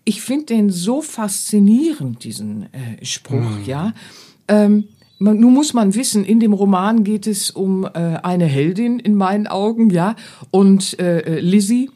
Ich 0.04 0.20
finde 0.22 0.46
den 0.46 0.70
so 0.70 1.02
faszinierend, 1.02 2.24
diesen 2.24 2.64
äh, 2.72 3.04
Spruch, 3.04 3.58
ja. 3.64 3.92
Ähm, 4.48 4.88
man, 5.18 5.38
nun 5.38 5.54
muss 5.54 5.74
man 5.74 5.94
wissen, 5.94 6.24
in 6.24 6.40
dem 6.40 6.52
Roman 6.52 7.04
geht 7.04 7.26
es 7.26 7.50
um 7.50 7.84
äh, 7.84 7.88
eine 8.22 8.46
Heldin 8.46 8.98
in 8.98 9.14
meinen 9.14 9.46
Augen, 9.46 9.90
ja, 9.90 10.16
und 10.50 10.98
äh, 10.98 11.38
Lizzie 11.38 11.90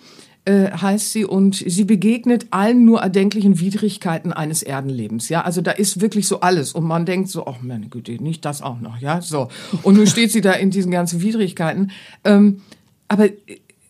äh, 0.45 0.71
heißt 0.71 1.13
sie 1.13 1.25
und 1.25 1.55
sie 1.55 1.85
begegnet 1.85 2.49
allen 2.51 2.85
nur 2.85 3.01
erdenklichen 3.01 3.59
Widrigkeiten 3.59 4.33
eines 4.33 4.63
Erdenlebens. 4.63 5.29
Ja, 5.29 5.43
also 5.43 5.63
da 5.63 5.71
ist 5.71 6.01
wirklich 6.01 6.29
so 6.29 6.41
alles 6.41 6.73
und 6.73 6.85
man 6.85 7.07
denkt 7.07 7.31
so, 7.31 7.47
oh 7.47 7.57
meine 7.63 7.89
Güte, 7.89 8.23
nicht 8.23 8.45
das 8.45 8.61
auch 8.61 8.81
noch, 8.81 8.99
ja, 8.99 9.23
so. 9.23 9.49
Und 9.83 9.97
nun 9.97 10.07
steht 10.07 10.31
sie 10.31 10.43
da 10.43 10.53
in 10.53 10.71
diesen 10.71 10.93
ganzen 10.93 11.23
Widrigkeiten. 11.23 11.91
Ähm, 12.25 12.61
aber 13.09 13.29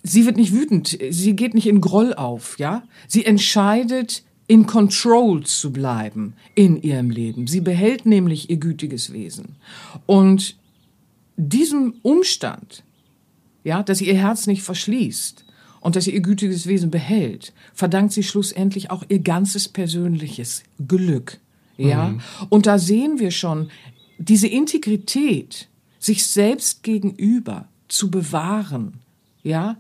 sie 0.05 0.27
wird 0.27 0.37
nicht 0.37 0.53
wütend, 0.53 0.97
sie 1.11 1.35
geht 1.35 1.55
nicht 1.55 1.67
in 1.67 1.81
Groll 1.81 2.15
auf, 2.15 2.59
ja. 2.61 2.85
Sie 3.09 3.25
entscheidet 3.25 4.23
in 4.47 4.67
Control 4.67 5.45
zu 5.45 5.73
bleiben 5.73 6.35
in 6.55 6.81
ihrem 6.81 7.11
Leben. 7.11 7.47
Sie 7.47 7.63
behält 7.63 8.07
nämlich 8.07 8.51
ihr 8.51 8.59
gütiges 8.59 9.13
Wesen. 9.13 9.57
Und 10.07 10.57
diesem 11.37 11.95
Umstand, 12.03 12.85
ja, 13.65 13.83
dass 13.83 13.99
sie 13.99 14.07
ihr 14.07 14.19
Herz 14.19 14.47
nicht 14.47 14.63
verschließt 14.63 15.45
und 15.81 15.97
dass 15.97 16.05
sie 16.05 16.15
ihr 16.15 16.21
gütiges 16.21 16.67
Wesen 16.67 16.91
behält, 16.91 17.55
verdankt 17.73 18.13
sie 18.13 18.23
schlussendlich 18.23 18.91
auch 18.91 19.03
ihr 19.09 19.21
ganzes 19.21 19.69
persönliches 19.69 20.63
Glück. 20.87 21.41
Ja, 21.77 22.15
und 22.51 22.67
da 22.67 22.79
sehen 22.79 23.19
wir 23.19 23.33
schon, 23.33 23.69
diese 24.19 24.47
Integrität, 24.47 25.69
sich 25.99 26.25
selbst 26.25 26.85
gegenüber 26.85 27.67
zu 27.89 28.13
bewahren, 28.13 29.01
ja, 29.43 29.77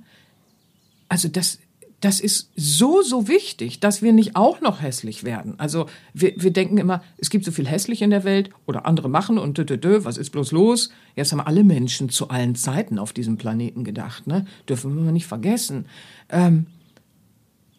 also 1.14 1.28
das, 1.28 1.60
das 2.00 2.18
ist 2.18 2.50
so, 2.56 3.00
so 3.02 3.28
wichtig, 3.28 3.78
dass 3.78 4.02
wir 4.02 4.12
nicht 4.12 4.34
auch 4.34 4.60
noch 4.60 4.82
hässlich 4.82 5.22
werden. 5.22 5.54
Also 5.58 5.86
wir, 6.12 6.32
wir 6.36 6.50
denken 6.50 6.76
immer, 6.76 7.04
es 7.18 7.30
gibt 7.30 7.44
so 7.44 7.52
viel 7.52 7.68
hässlich 7.68 8.02
in 8.02 8.10
der 8.10 8.24
Welt 8.24 8.50
oder 8.66 8.84
andere 8.84 9.08
machen 9.08 9.38
und 9.38 9.56
dö, 9.56 9.64
dö, 9.64 9.78
dö, 9.78 10.00
was 10.02 10.16
ist 10.16 10.30
bloß 10.30 10.50
los? 10.50 10.90
Jetzt 11.14 11.30
haben 11.30 11.40
alle 11.40 11.62
Menschen 11.62 12.08
zu 12.08 12.30
allen 12.30 12.56
Zeiten 12.56 12.98
auf 12.98 13.12
diesem 13.12 13.36
Planeten 13.36 13.84
gedacht, 13.84 14.26
ne? 14.26 14.44
Dürfen 14.68 15.04
wir 15.04 15.12
nicht 15.12 15.28
vergessen. 15.28 15.86
Ähm, 16.30 16.66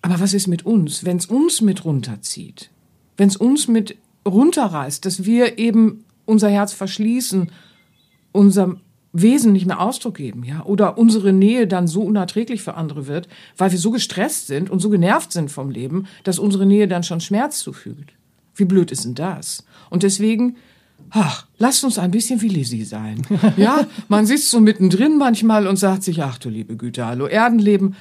aber 0.01 0.21
was 0.21 0.33
ist 0.33 0.47
mit 0.47 0.65
uns, 0.65 1.03
wenn 1.03 1.17
es 1.17 1.25
uns 1.25 1.59
mit 1.59 1.83
runterzieht? 1.83 2.69
Wenn 3.17 3.27
es 3.27 3.35
uns 3.35 3.67
mit 3.67 3.97
runterreißt, 4.25 5.03
dass 5.03 5.25
wir 5.25 5.57
eben 5.57 6.05
unser 6.23 6.49
Herz 6.49 6.71
verschließen, 6.71 7.51
unserem 8.31 8.79
Wesen 9.17 9.53
nicht 9.53 9.65
mehr 9.65 9.79
Ausdruck 9.79 10.15
geben, 10.15 10.43
ja, 10.43 10.63
oder 10.65 10.97
unsere 10.97 11.31
Nähe 11.31 11.67
dann 11.67 11.87
so 11.87 12.01
unerträglich 12.01 12.61
für 12.61 12.73
andere 12.73 13.07
wird, 13.07 13.29
weil 13.57 13.71
wir 13.71 13.79
so 13.79 13.91
gestresst 13.91 14.47
sind 14.47 14.69
und 14.69 14.79
so 14.79 14.89
genervt 14.89 15.31
sind 15.31 15.49
vom 15.49 15.69
Leben, 15.69 16.07
dass 16.23 16.37
unsere 16.37 16.65
Nähe 16.65 16.89
dann 16.89 17.03
schon 17.03 17.21
Schmerz 17.21 17.59
zufügt. 17.59 18.11
Wie 18.55 18.65
blöd 18.65 18.91
ist 18.91 19.05
denn 19.05 19.15
das? 19.15 19.65
Und 19.89 20.03
deswegen, 20.03 20.57
ach, 21.11 21.47
lasst 21.57 21.85
uns 21.85 21.97
ein 21.97 22.11
bisschen 22.11 22.41
wie 22.41 22.49
Lizzie 22.49 22.83
sein. 22.83 23.21
Ja, 23.57 23.87
man 24.09 24.25
sitzt 24.25 24.51
so 24.51 24.59
mittendrin 24.59 25.17
manchmal 25.17 25.65
und 25.67 25.77
sagt 25.77 26.03
sich, 26.03 26.21
ach 26.21 26.37
du 26.37 26.49
liebe 26.49 26.75
Güte, 26.75 27.05
hallo 27.05 27.25
Erdenleben. 27.25 27.95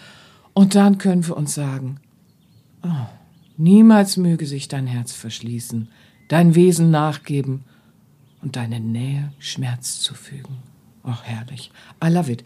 Und 0.52 0.74
dann 0.74 0.98
können 0.98 1.26
wir 1.26 1.36
uns 1.36 1.54
sagen, 1.54 2.00
oh, 2.82 3.06
niemals 3.56 4.16
möge 4.16 4.46
sich 4.46 4.66
dein 4.66 4.88
Herz 4.88 5.12
verschließen, 5.12 5.88
dein 6.28 6.56
Wesen 6.56 6.90
nachgeben 6.90 7.64
und 8.42 8.56
deine 8.56 8.80
Nähe 8.80 9.32
Schmerz 9.38 10.00
zufügen. 10.00 10.73
Ach, 11.04 11.22
herrlich. 11.22 11.70
I 12.02 12.08
love 12.08 12.32
it. 12.32 12.44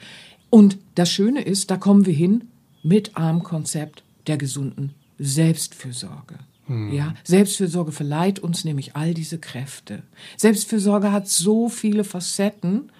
Und 0.51 0.79
das 0.94 1.11
Schöne 1.11 1.42
ist, 1.42 1.71
da 1.71 1.77
kommen 1.77 2.07
wir 2.07 2.14
hin 2.14 2.49
mit 2.83 3.16
einem 3.16 3.42
Konzept 3.42 4.03
der 4.27 4.37
gesunden 4.37 4.94
Selbstfürsorge. 5.18 6.38
Hm. 6.66 6.92
Ja, 6.92 7.14
Selbstfürsorge 7.25 7.92
verleiht 7.92 8.38
uns 8.38 8.64
nämlich 8.64 8.94
all 8.94 9.14
diese 9.14 9.38
Kräfte. 9.38 10.03
Selbstfürsorge 10.37 11.12
hat 11.12 11.29
so 11.29 11.68
viele 11.68 12.05
Facetten 12.05 12.90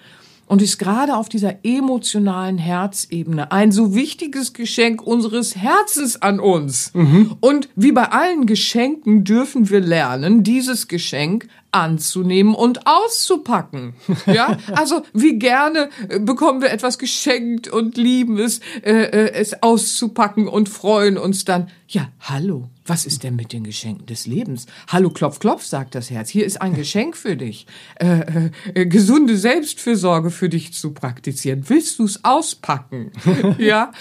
und 0.47 0.63
ist 0.63 0.79
gerade 0.79 1.15
auf 1.15 1.29
dieser 1.29 1.63
emotionalen 1.63 2.57
Herzebene 2.57 3.51
ein 3.51 3.71
so 3.71 3.93
wichtiges 3.93 4.53
Geschenk 4.53 5.03
unseres 5.03 5.55
Herzens 5.55 6.21
an 6.21 6.39
uns. 6.39 6.91
Mhm. 6.95 7.35
Und 7.39 7.69
wie 7.75 7.91
bei 7.91 8.11
allen 8.11 8.47
Geschenken 8.47 9.23
dürfen 9.23 9.69
wir 9.69 9.79
lernen, 9.79 10.43
dieses 10.43 10.87
Geschenk 10.87 11.47
anzunehmen 11.71 12.55
und 12.55 12.87
auszupacken. 12.87 13.93
Ja, 14.25 14.57
also 14.73 15.01
wie 15.13 15.39
gerne 15.39 15.89
äh, 16.07 16.19
bekommen 16.19 16.61
wir 16.61 16.71
etwas 16.71 16.99
geschenkt 16.99 17.67
und 17.67 17.97
lieben 17.97 18.37
es, 18.37 18.59
äh, 18.83 18.91
äh, 18.91 19.31
es 19.33 19.63
auszupacken 19.63 20.47
und 20.47 20.69
freuen 20.69 21.17
uns 21.17 21.45
dann. 21.45 21.69
Ja, 21.87 22.09
hallo, 22.19 22.69
was 22.85 23.05
ist 23.05 23.23
denn 23.23 23.35
mit 23.35 23.53
den 23.53 23.63
Geschenken 23.63 24.05
des 24.05 24.27
Lebens? 24.27 24.67
Hallo, 24.87 25.09
klopf, 25.09 25.39
klopf, 25.39 25.63
sagt 25.63 25.95
das 25.95 26.11
Herz. 26.11 26.29
Hier 26.29 26.45
ist 26.45 26.61
ein 26.61 26.73
Geschenk 26.75 27.17
für 27.17 27.35
dich. 27.35 27.65
Äh, 27.95 28.51
äh, 28.73 28.85
gesunde 28.85 29.37
Selbstfürsorge 29.37 30.29
für 30.29 30.49
dich 30.49 30.73
zu 30.73 30.91
praktizieren. 30.91 31.63
Willst 31.67 31.99
du 31.99 32.05
es 32.05 32.23
auspacken? 32.23 33.11
ja. 33.57 33.91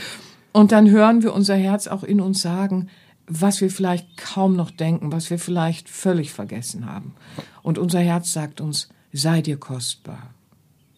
Und 0.52 0.72
dann 0.72 0.90
hören 0.90 1.22
wir 1.22 1.32
unser 1.32 1.56
Herz 1.56 1.86
auch 1.86 2.02
in 2.02 2.20
uns 2.20 2.42
sagen, 2.42 2.88
was 3.28 3.60
wir 3.60 3.70
vielleicht 3.70 4.16
kaum 4.16 4.56
noch 4.56 4.70
denken, 4.70 5.12
was 5.12 5.30
wir 5.30 5.38
vielleicht 5.38 5.88
völlig 5.88 6.32
vergessen 6.32 6.86
haben. 6.86 7.14
Und 7.62 7.78
unser 7.78 8.00
Herz 8.00 8.32
sagt 8.32 8.60
uns, 8.60 8.88
sei 9.12 9.42
dir 9.42 9.58
kostbar. 9.58 10.30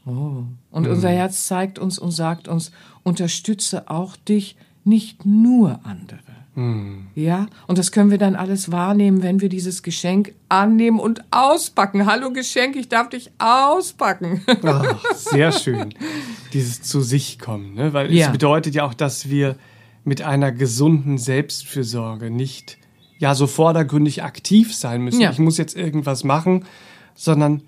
Oh. 0.07 0.45
Und 0.71 0.87
mhm. 0.87 0.93
unser 0.93 1.11
Herz 1.11 1.47
zeigt 1.47 1.79
uns 1.79 1.99
und 1.99 2.13
sagt 2.13 2.49
uns, 2.49 2.73
unterstütze 3.03 3.91
auch 3.91 4.17
dich, 4.17 4.57
nicht 4.85 5.27
nur 5.27 5.81
andere. 5.85 6.19
Mhm. 6.55 7.09
Ja, 7.15 7.47
und 7.67 7.79
das 7.79 7.93
können 7.93 8.11
wir 8.11 8.19
dann 8.19 8.35
alles 8.35 8.73
wahrnehmen, 8.73 9.23
wenn 9.23 9.41
wir 9.41 9.49
dieses 9.49 9.83
Geschenk 9.83 10.35
annehmen 10.49 10.99
und 10.99 11.23
auspacken. 11.31 12.07
Hallo 12.07 12.33
Geschenk, 12.33 12.77
ich 12.77 12.89
darf 12.89 13.09
dich 13.09 13.31
auspacken. 13.39 14.43
Ach, 14.65 15.01
sehr 15.15 15.53
schön. 15.59 15.95
Dieses 16.53 16.83
zu 16.83 17.03
sich 17.03 17.39
kommen, 17.39 17.75
ne? 17.75 17.93
weil 17.93 18.13
ja. 18.13 18.27
es 18.27 18.33
bedeutet 18.33 18.75
ja 18.75 18.85
auch, 18.85 18.95
dass 18.95 19.29
wir 19.29 19.57
mit 20.05 20.23
einer 20.23 20.53
gesunden 20.53 21.19
Selbstfürsorge 21.19 22.31
nicht 22.31 22.79
ja 23.19 23.35
so 23.35 23.47
vordergründig 23.47 24.23
aktiv 24.23 24.75
sein 24.75 25.03
müssen. 25.03 25.21
Ja. 25.21 25.31
Ich 25.31 25.39
muss 25.39 25.59
jetzt 25.59 25.77
irgendwas 25.77 26.25
machen, 26.25 26.65
sondern 27.15 27.63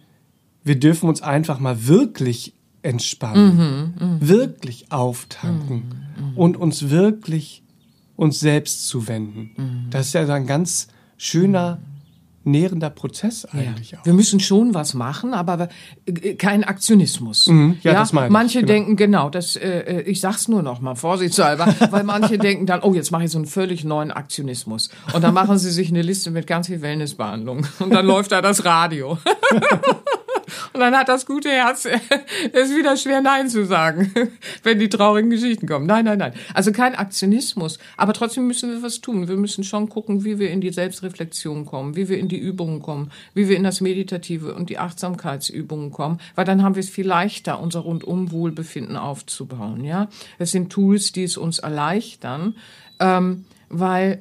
wir 0.64 0.78
dürfen 0.78 1.08
uns 1.08 1.22
einfach 1.22 1.58
mal 1.58 1.86
wirklich 1.86 2.54
entspannen, 2.82 3.94
mhm, 4.00 4.06
mh. 4.06 4.18
wirklich 4.20 4.90
auftanken 4.90 5.76
mhm, 6.16 6.24
mh. 6.24 6.32
und 6.36 6.56
uns 6.56 6.90
wirklich 6.90 7.62
uns 8.16 8.40
selbst 8.40 8.88
zuwenden. 8.88 9.50
Mhm. 9.56 9.90
Das 9.90 10.06
ist 10.06 10.14
ja 10.14 10.26
ein 10.26 10.46
ganz 10.46 10.88
schöner 11.16 11.80
nährender 12.44 12.90
Prozess 12.90 13.44
eigentlich 13.44 13.92
ja. 13.92 14.00
auch. 14.00 14.06
Wir 14.06 14.12
müssen 14.12 14.40
schon 14.40 14.74
was 14.74 14.94
machen, 14.94 15.34
aber 15.34 15.68
äh, 16.06 16.34
kein 16.34 16.64
Aktionismus. 16.64 17.46
Mhm, 17.46 17.78
ja, 17.82 17.92
ja, 17.92 17.98
das 18.00 18.12
meine 18.12 18.26
ich. 18.26 18.32
Manche 18.32 18.60
genau. 18.60 18.72
denken, 18.72 18.96
genau, 18.96 19.30
das, 19.30 19.56
äh, 19.56 19.68
äh 19.80 20.00
ich 20.02 20.20
sag's 20.20 20.48
nur 20.48 20.62
noch 20.62 20.80
mal 20.80 20.94
vorsichtshalber, 20.94 21.74
weil 21.90 22.04
manche 22.04 22.38
denken 22.38 22.66
dann, 22.66 22.82
oh, 22.82 22.94
jetzt 22.94 23.10
mache 23.10 23.24
ich 23.24 23.30
so 23.30 23.38
einen 23.38 23.46
völlig 23.46 23.84
neuen 23.84 24.10
Aktionismus. 24.10 24.90
Und 25.12 25.22
dann 25.22 25.34
machen 25.34 25.58
sie 25.58 25.70
sich 25.70 25.88
eine 25.88 26.02
Liste 26.02 26.30
mit 26.30 26.46
ganz 26.46 26.66
viel 26.66 26.82
Wellnessbehandlung. 26.82 27.66
Und 27.78 27.90
dann 27.90 28.06
läuft 28.06 28.32
da 28.32 28.42
das 28.42 28.64
Radio. 28.64 29.18
Und 30.72 30.80
dann 30.80 30.96
hat 30.96 31.08
das 31.08 31.26
gute 31.26 31.50
Herz, 31.50 31.86
es 32.52 32.74
wieder 32.74 32.96
schwer 32.96 33.20
Nein 33.20 33.48
zu 33.48 33.64
sagen, 33.66 34.12
wenn 34.62 34.78
die 34.78 34.88
traurigen 34.88 35.30
Geschichten 35.30 35.66
kommen. 35.66 35.86
Nein, 35.86 36.04
nein, 36.04 36.18
nein. 36.18 36.32
Also 36.54 36.72
kein 36.72 36.94
Aktionismus. 36.94 37.78
Aber 37.96 38.12
trotzdem 38.12 38.46
müssen 38.46 38.70
wir 38.70 38.82
was 38.82 39.00
tun. 39.00 39.28
Wir 39.28 39.36
müssen 39.36 39.64
schon 39.64 39.88
gucken, 39.88 40.24
wie 40.24 40.38
wir 40.38 40.50
in 40.50 40.60
die 40.60 40.72
Selbstreflexion 40.72 41.66
kommen, 41.66 41.96
wie 41.96 42.08
wir 42.08 42.18
in 42.18 42.28
die 42.28 42.38
Übungen 42.38 42.80
kommen, 42.82 43.10
wie 43.34 43.48
wir 43.48 43.56
in 43.56 43.64
das 43.64 43.80
Meditative 43.80 44.54
und 44.54 44.70
die 44.70 44.78
Achtsamkeitsübungen 44.78 45.90
kommen, 45.90 46.20
weil 46.34 46.44
dann 46.44 46.62
haben 46.62 46.74
wir 46.74 46.80
es 46.80 46.90
viel 46.90 47.06
leichter, 47.06 47.60
unser 47.60 47.80
Rundumwohlbefinden 47.80 48.96
aufzubauen, 48.96 49.84
ja. 49.84 50.08
Es 50.38 50.50
sind 50.50 50.70
Tools, 50.70 51.12
die 51.12 51.24
es 51.24 51.36
uns 51.36 51.58
erleichtern, 51.58 52.56
ähm, 52.98 53.44
weil 53.68 54.20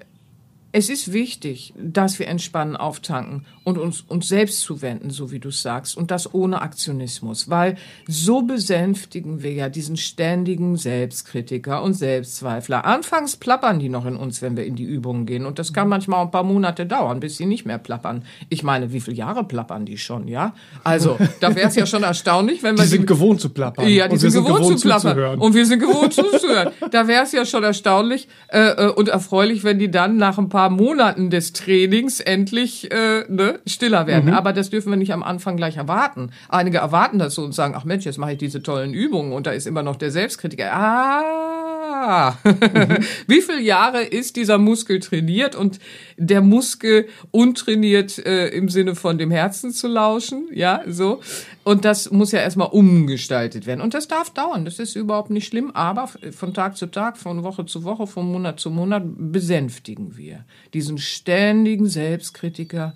es 0.72 0.90
ist 0.90 1.12
wichtig, 1.12 1.74
dass 1.78 2.20
wir 2.20 2.28
entspannen, 2.28 2.76
auftanken 2.76 3.46
und 3.64 3.78
uns, 3.78 4.02
uns 4.02 4.28
selbst 4.28 4.62
zuwenden, 4.62 5.10
so 5.10 5.32
wie 5.32 5.40
du 5.40 5.52
sagst, 5.52 5.98
und 5.98 6.12
das 6.12 6.34
ohne 6.34 6.62
Aktionismus, 6.62 7.50
weil 7.50 7.76
so 8.08 8.42
besänftigen 8.42 9.44
wir 9.44 9.54
ja 9.54 9.70
diesen 9.70 9.98
ständigen 9.98 10.78
Selbstkritiker 10.78 11.84
und 11.84 11.94
Selbstzweifler. 11.94 12.86
Anfangs 12.86 13.36
plappern 13.36 13.80
die 13.80 13.90
noch 13.90 14.06
in 14.06 14.16
uns, 14.16 14.42
wenn 14.42 14.56
wir 14.56 14.66
in 14.66 14.76
die 14.76 14.84
Übungen 14.84 15.26
gehen, 15.26 15.46
und 15.46 15.60
das 15.60 15.74
kann 15.74 15.90
manchmal 15.90 16.22
ein 16.22 16.32
paar 16.32 16.44
Monate 16.44 16.86
dauern, 16.86 17.20
bis 17.20 17.38
sie 17.38 17.46
nicht 17.46 17.66
mehr 17.66 17.78
plappern. 17.78 18.24
Ich 18.50 18.64
meine, 18.64 18.94
wie 18.94 19.02
viele 19.02 19.18
Jahre 19.18 19.44
plappern 19.44 19.86
die 19.86 19.98
schon, 19.98 20.28
ja? 20.28 20.54
Also, 20.84 21.18
da 21.40 21.54
wäre 21.56 21.68
es 21.68 21.76
ja 21.76 21.86
schon 21.86 22.04
erstaunlich, 22.04 22.64
wenn 22.64 22.78
wir... 22.78 22.84
Die 22.84 22.90
sind 22.90 23.02
die, 23.02 23.08
gewohnt 23.08 23.42
zu 23.42 23.50
plappern. 23.50 23.88
Ja, 23.88 24.08
die 24.08 24.18
sind, 24.18 24.32
sind, 24.32 24.44
gewohnt, 24.44 24.62
gewohnt 24.62 24.80
zu 24.80 24.88
plappern. 24.88 25.12
Zuzuhören. 25.12 25.40
Und 25.40 25.54
wir 25.54 25.66
sind 25.66 25.80
gewohnt 25.80 26.14
zuzuhören. 26.14 26.70
Da 26.92 27.08
wäre 27.08 27.24
es 27.24 27.32
ja 27.34 27.46
schon 27.46 27.64
erstaunlich 27.64 28.28
äh, 28.48 28.60
äh, 28.60 28.88
und 28.92 29.10
erfreulich, 29.10 29.64
wenn 29.64 29.78
die 29.78 29.92
dann 29.92 30.18
nach 30.18 30.38
ein 30.38 30.50
paar 30.50 30.61
paar 30.62 30.69
Monaten 30.69 31.32
des 31.32 31.54
Trainings 31.54 32.19
endlich 32.19 32.91
äh, 32.91 33.26
ne, 33.28 33.60
stiller 33.65 34.06
werden. 34.06 34.30
Mhm. 34.30 34.36
Aber 34.36 34.54
das 34.54 34.69
dürfen 34.69 34.91
wir 34.91 34.97
nicht 34.97 35.12
am 35.12 35.24
Anfang 35.24 35.58
gleich 35.58 35.78
erwarten. 35.78 36.30
Einige 36.50 36.78
erwarten 36.78 37.17
das 37.17 37.34
so 37.34 37.43
und 37.43 37.54
sagen, 37.54 37.74
ach 37.76 37.84
Mensch, 37.84 38.06
jetzt 38.06 38.19
mache 38.19 38.34
ich 38.34 38.38
diese 38.38 38.62
tollen 38.62 38.93
Übungen 38.93 39.34
und 39.34 39.47
da 39.47 39.52
ist 39.52 39.65
immer 39.65 39.82
noch 39.82 39.95
der 39.95 40.12
Selbstkritiker. 40.12 40.71
Ah, 40.71 42.38
mhm. 42.43 42.54
wie 43.28 43.41
viele 43.41 43.62
Jahre 43.62 44.04
ist 44.04 44.36
dieser 44.36 44.60
Muskel 44.60 45.00
trainiert 45.00 45.56
und 45.56 45.80
der 46.17 46.41
Muskel 46.41 47.08
untrainiert 47.32 48.24
äh, 48.24 48.50
im 48.50 48.69
Sinne 48.69 48.93
von 48.93 49.17
dem 49.17 49.32
Herzen 49.32 49.71
zu 49.71 49.88
lauschen, 49.88 50.47
ja, 50.54 50.84
so. 50.86 51.21
Und 51.63 51.86
das 51.86 52.12
muss 52.12 52.32
ja 52.32 52.39
erstmal 52.39 52.69
umgestaltet 52.69 53.65
werden. 53.65 53.82
Und 53.82 53.93
das 53.93 54.08
darf 54.08 54.32
dauern. 54.32 54.65
Das 54.65 54.80
ist 54.80 54.95
überhaupt 54.95 55.30
nicht 55.30 55.47
schlimm. 55.47 55.71
Aber 55.71 56.08
von 56.32 56.54
Tag 56.54 56.76
zu 56.76 56.88
Tag, 56.88 57.17
von 57.17 57.43
Woche 57.43 57.65
zu 57.65 57.84
Woche, 57.84 58.08
von 58.08 58.32
Monat 58.32 58.60
zu 58.60 58.71
Monat 58.71 59.04
besänftigen 59.06 60.17
wir 60.17 60.45
diesen 60.74 60.97
ständigen 60.97 61.88
Selbstkritiker, 61.88 62.95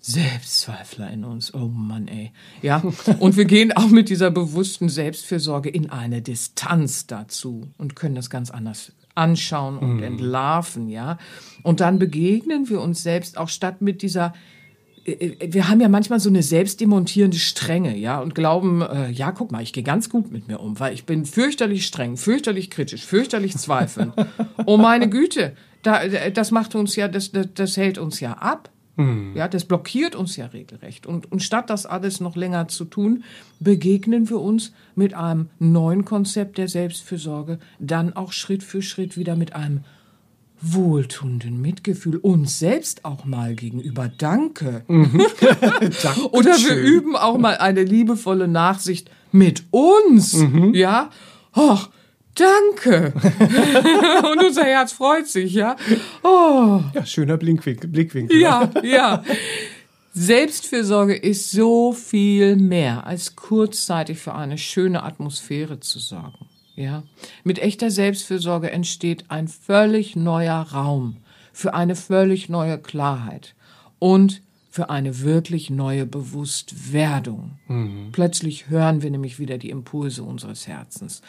Selbstzweifler 0.00 1.10
in 1.10 1.24
uns. 1.24 1.54
Oh 1.54 1.68
Mann, 1.68 2.08
ey. 2.08 2.32
Ja. 2.60 2.82
Und 3.18 3.36
wir 3.36 3.44
gehen 3.46 3.72
auch 3.72 3.88
mit 3.88 4.08
dieser 4.08 4.30
bewussten 4.30 4.88
Selbstfürsorge 4.88 5.68
in 5.68 5.90
eine 5.90 6.22
Distanz 6.22 7.06
dazu 7.06 7.68
und 7.78 7.96
können 7.96 8.16
das 8.16 8.30
ganz 8.30 8.50
anders 8.50 8.92
anschauen 9.14 9.78
und 9.78 9.98
mm. 9.98 10.02
entlarven, 10.02 10.88
ja. 10.88 11.18
Und 11.62 11.80
dann 11.80 11.98
begegnen 11.98 12.68
wir 12.68 12.80
uns 12.80 13.02
selbst 13.02 13.36
auch 13.36 13.48
statt 13.48 13.82
mit 13.82 14.02
dieser 14.02 14.32
wir 15.04 15.68
haben 15.68 15.80
ja 15.80 15.88
manchmal 15.88 16.20
so 16.20 16.28
eine 16.28 16.42
selbstdemontierende 16.42 17.38
Strenge, 17.38 17.96
ja, 17.96 18.20
und 18.20 18.34
glauben, 18.34 18.82
äh, 18.82 19.10
ja, 19.10 19.32
guck 19.32 19.50
mal, 19.50 19.62
ich 19.62 19.72
gehe 19.72 19.82
ganz 19.82 20.08
gut 20.08 20.30
mit 20.30 20.48
mir 20.48 20.60
um, 20.60 20.78
weil 20.78 20.94
ich 20.94 21.06
bin 21.06 21.24
fürchterlich 21.26 21.86
streng, 21.86 22.16
fürchterlich 22.16 22.70
kritisch, 22.70 23.04
fürchterlich 23.04 23.56
zweifelnd. 23.56 24.14
oh 24.66 24.76
meine 24.76 25.08
Güte, 25.08 25.54
da, 25.82 26.06
das 26.06 26.52
macht 26.52 26.74
uns 26.74 26.94
ja, 26.94 27.08
das, 27.08 27.32
das, 27.32 27.48
das 27.54 27.76
hält 27.76 27.98
uns 27.98 28.20
ja 28.20 28.34
ab. 28.34 28.70
Ja, 29.34 29.48
das 29.48 29.64
blockiert 29.64 30.14
uns 30.14 30.36
ja 30.36 30.46
regelrecht. 30.46 31.06
Und, 31.06 31.32
und 31.32 31.42
statt 31.42 31.70
das 31.70 31.86
alles 31.86 32.20
noch 32.20 32.36
länger 32.36 32.68
zu 32.68 32.84
tun, 32.84 33.24
begegnen 33.58 34.28
wir 34.28 34.38
uns 34.38 34.74
mit 34.94 35.14
einem 35.14 35.48
neuen 35.58 36.04
Konzept 36.04 36.58
der 36.58 36.68
Selbstfürsorge, 36.68 37.58
dann 37.78 38.12
auch 38.12 38.32
Schritt 38.32 38.62
für 38.62 38.82
Schritt 38.82 39.16
wieder 39.16 39.34
mit 39.34 39.56
einem 39.56 39.80
wohltuenden 40.62 41.60
Mitgefühl 41.60 42.16
uns 42.16 42.58
selbst 42.58 43.04
auch 43.04 43.24
mal 43.24 43.54
gegenüber. 43.54 44.08
Danke. 44.08 44.84
Oder 44.88 46.56
wir 46.56 46.76
üben 46.76 47.16
auch 47.16 47.36
mal 47.36 47.56
eine 47.56 47.82
liebevolle 47.82 48.48
Nachsicht 48.48 49.10
mit 49.32 49.64
uns. 49.70 50.36
Ja. 50.72 51.10
Och, 51.56 51.90
danke. 52.34 53.12
Und 54.32 54.44
unser 54.44 54.64
Herz 54.64 54.92
freut 54.92 55.26
sich, 55.26 55.52
ja. 55.52 55.76
Oh. 56.22 56.80
Ja, 56.94 57.04
schöner 57.04 57.36
Blinkwinkel. 57.36 57.90
Blickwinkel. 57.90 58.38
Ja, 58.38 58.70
ja. 58.82 59.24
Selbstfürsorge 60.14 61.14
ist 61.14 61.50
so 61.50 61.92
viel 61.92 62.56
mehr 62.56 63.06
als 63.06 63.34
kurzzeitig 63.34 64.18
für 64.18 64.34
eine 64.34 64.58
schöne 64.58 65.02
Atmosphäre 65.02 65.80
zu 65.80 65.98
sorgen. 65.98 66.46
Ja, 66.74 67.02
mit 67.44 67.58
echter 67.58 67.90
Selbstfürsorge 67.90 68.70
entsteht 68.70 69.30
ein 69.30 69.48
völlig 69.48 70.16
neuer 70.16 70.60
Raum 70.72 71.18
für 71.52 71.74
eine 71.74 71.94
völlig 71.94 72.48
neue 72.48 72.78
Klarheit 72.78 73.54
und 73.98 74.42
für 74.70 74.88
eine 74.88 75.20
wirklich 75.20 75.68
neue 75.68 76.06
Bewusstwerdung. 76.06 77.58
Plötzlich 78.12 78.70
hören 78.70 79.02
wir 79.02 79.10
nämlich 79.10 79.38
wieder 79.38 79.58
die 79.58 79.68
Impulse 79.68 80.22
unseres 80.22 80.66
Herzens 80.66 81.20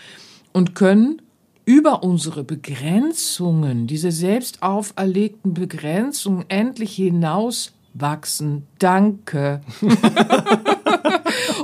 und 0.53 0.75
können 0.75 1.21
über 1.65 2.03
unsere 2.03 2.43
Begrenzungen, 2.45 3.85
diese 3.87 4.11
selbst 4.11 4.63
auferlegten 4.63 5.53
Begrenzungen 5.53 6.45
endlich 6.49 6.95
hinauswachsen. 6.95 8.65
Danke. 8.79 9.61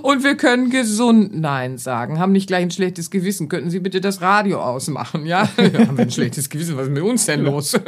Und 0.10 0.24
wir 0.24 0.36
können 0.38 0.72
gesund 0.72 1.40
Nein 1.40 1.78
sagen, 1.78 2.18
haben 2.18 2.32
nicht 2.32 2.48
gleich 2.48 2.64
ein 2.64 2.72
schlechtes 2.72 3.12
Gewissen. 3.12 3.48
Könnten 3.48 3.70
Sie 3.70 3.80
bitte 3.80 4.02
das 4.02 4.22
Radio 4.22 4.60
ausmachen, 4.60 5.28
ja? 5.28 5.48
ja 5.58 5.88
haben 5.88 6.00
wir 6.00 6.06
ein 6.06 6.10
schlechtes 6.10 6.50
Gewissen, 6.50 6.78
was 6.78 6.88
ist 6.88 6.94
mit 6.94 7.04
uns 7.04 7.28
denn 7.28 7.42
los? 7.42 7.80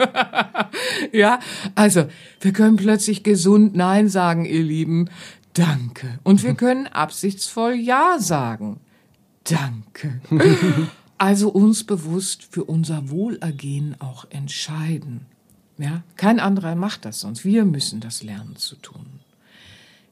ja, 1.12 1.40
also, 1.74 2.06
wir 2.40 2.54
können 2.54 2.76
plötzlich 2.76 3.24
gesund 3.24 3.76
Nein 3.76 4.08
sagen, 4.08 4.46
ihr 4.46 4.62
Lieben. 4.62 5.10
Danke. 5.54 6.20
Und 6.22 6.44
wir 6.44 6.54
können 6.54 6.86
absichtsvoll 6.86 7.74
Ja 7.74 8.18
sagen. 8.20 8.80
Danke. 9.44 10.22
Also 11.18 11.50
uns 11.50 11.84
bewusst 11.84 12.48
für 12.50 12.64
unser 12.64 13.12
Wohlergehen 13.12 13.96
auch 14.00 14.26
entscheiden. 14.32 15.28
Ja, 15.78 16.02
kein 16.16 16.40
anderer 16.40 16.74
macht 16.74 17.06
das 17.06 17.20
sonst. 17.20 17.46
Wir 17.46 17.64
müssen 17.64 18.00
das 18.00 18.24
lernen 18.24 18.56
zu 18.56 18.76
tun. 18.76 19.21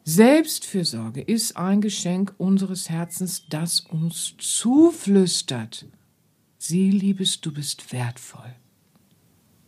Selbstfürsorge 0.10 1.22
ist 1.22 1.56
ein 1.56 1.82
Geschenk 1.82 2.34
unseres 2.40 2.90
Herzens, 2.90 3.44
das 3.48 3.82
uns 3.82 4.34
zuflüstert. 4.40 5.86
Sie, 6.58 6.90
Liebes, 6.90 7.42
du 7.42 7.54
bist 7.54 7.94
wertvoll. 7.94 8.56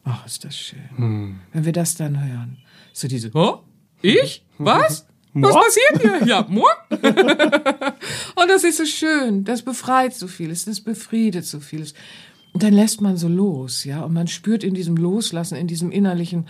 Ach, 0.04 0.25
ist 0.25 0.43
das 0.43 0.58
schön. 0.58 1.39
Wenn 1.54 1.65
wir 1.65 1.73
das 1.73 1.93
dann 1.93 2.19
hören. 2.19 2.58
So 2.91 3.08
diese, 3.08 3.30
oh, 3.36 3.60
ich? 4.01 4.43
Was? 4.58 5.06
Was 5.34 5.54
passiert 5.54 6.01
hier? 6.01 6.27
Ja, 6.27 6.45
moi? 6.49 6.71
Und 6.89 8.47
das 8.49 8.63
ist 8.63 8.77
so 8.77 8.86
schön. 8.86 9.43
Das 9.43 9.62
befreit 9.62 10.15
so 10.15 10.27
vieles. 10.27 10.65
Das 10.65 10.82
befriedet 10.82 11.45
so 11.45 11.60
vieles. 11.60 11.93
Und 12.54 12.63
dann 12.63 12.73
lässt 12.73 12.99
man 12.99 13.15
so 13.15 13.27
los, 13.27 13.84
ja. 13.84 14.01
Und 14.01 14.13
man 14.13 14.27
spürt 14.27 14.63
in 14.63 14.73
diesem 14.73 14.97
Loslassen, 14.97 15.56
in 15.56 15.67
diesem 15.67 15.91
innerlichen, 15.91 16.47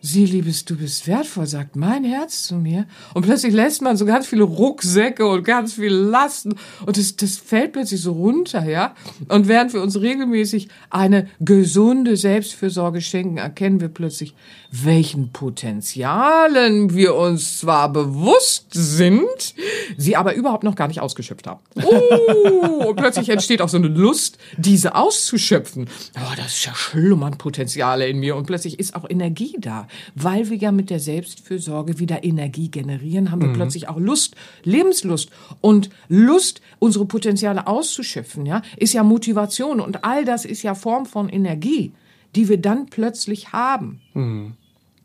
Sie, 0.00 0.26
Liebes, 0.26 0.64
du 0.64 0.76
bist 0.76 1.08
wertvoll, 1.08 1.46
sagt 1.46 1.74
mein 1.74 2.04
Herz 2.04 2.44
zu 2.44 2.54
mir. 2.54 2.86
Und 3.14 3.22
plötzlich 3.22 3.52
lässt 3.52 3.82
man 3.82 3.96
so 3.96 4.06
ganz 4.06 4.28
viele 4.28 4.44
Rucksäcke 4.44 5.26
und 5.26 5.42
ganz 5.42 5.74
viele 5.74 5.96
Lasten. 5.96 6.54
Und 6.86 6.96
das, 6.96 7.16
das 7.16 7.36
fällt 7.36 7.72
plötzlich 7.72 8.00
so 8.00 8.12
runter, 8.12 8.64
ja. 8.64 8.94
Und 9.28 9.48
während 9.48 9.72
wir 9.72 9.82
uns 9.82 10.00
regelmäßig 10.00 10.68
eine 10.90 11.28
gesunde 11.40 12.16
Selbstfürsorge 12.16 13.00
schenken, 13.00 13.38
erkennen 13.38 13.80
wir 13.80 13.88
plötzlich, 13.88 14.34
welchen 14.70 15.32
Potenzialen 15.32 16.94
wir 16.94 17.16
uns 17.16 17.58
zwar 17.58 17.92
bewusst 17.92 18.66
sind, 18.70 19.54
sie 19.96 20.14
aber 20.14 20.34
überhaupt 20.34 20.62
noch 20.62 20.76
gar 20.76 20.86
nicht 20.86 21.00
ausgeschöpft 21.00 21.46
haben. 21.46 21.60
Oh, 21.82 22.88
und 22.88 22.96
plötzlich 22.96 23.30
entsteht 23.30 23.62
auch 23.62 23.68
so 23.68 23.78
eine 23.78 23.88
Lust, 23.88 24.38
diese 24.58 24.94
auszuschöpfen. 24.94 25.88
Oh, 26.16 26.34
das 26.36 26.54
ist 26.54 26.66
ja 26.66 26.74
schlummern 26.74 27.36
Potenziale 27.38 28.06
in 28.06 28.18
mir. 28.18 28.36
Und 28.36 28.46
plötzlich 28.46 28.78
ist 28.78 28.94
auch 28.94 29.08
Energie 29.08 29.56
da. 29.58 29.87
Weil 30.14 30.50
wir 30.50 30.56
ja 30.56 30.72
mit 30.72 30.90
der 30.90 31.00
Selbstfürsorge 31.00 31.98
wieder 31.98 32.24
Energie 32.24 32.70
generieren, 32.70 33.30
haben 33.30 33.42
wir 33.42 33.52
plötzlich 33.52 33.88
auch 33.88 33.98
Lust, 33.98 34.34
Lebenslust. 34.64 35.30
Und 35.60 35.90
Lust, 36.08 36.60
unsere 36.78 37.06
Potenziale 37.06 37.66
auszuschöpfen, 37.66 38.46
ja, 38.46 38.62
ist 38.76 38.92
ja 38.92 39.02
Motivation. 39.02 39.80
Und 39.80 40.04
all 40.04 40.24
das 40.24 40.44
ist 40.44 40.62
ja 40.62 40.74
Form 40.74 41.06
von 41.06 41.28
Energie, 41.28 41.92
die 42.34 42.48
wir 42.48 42.58
dann 42.58 42.86
plötzlich 42.86 43.52
haben. 43.52 44.00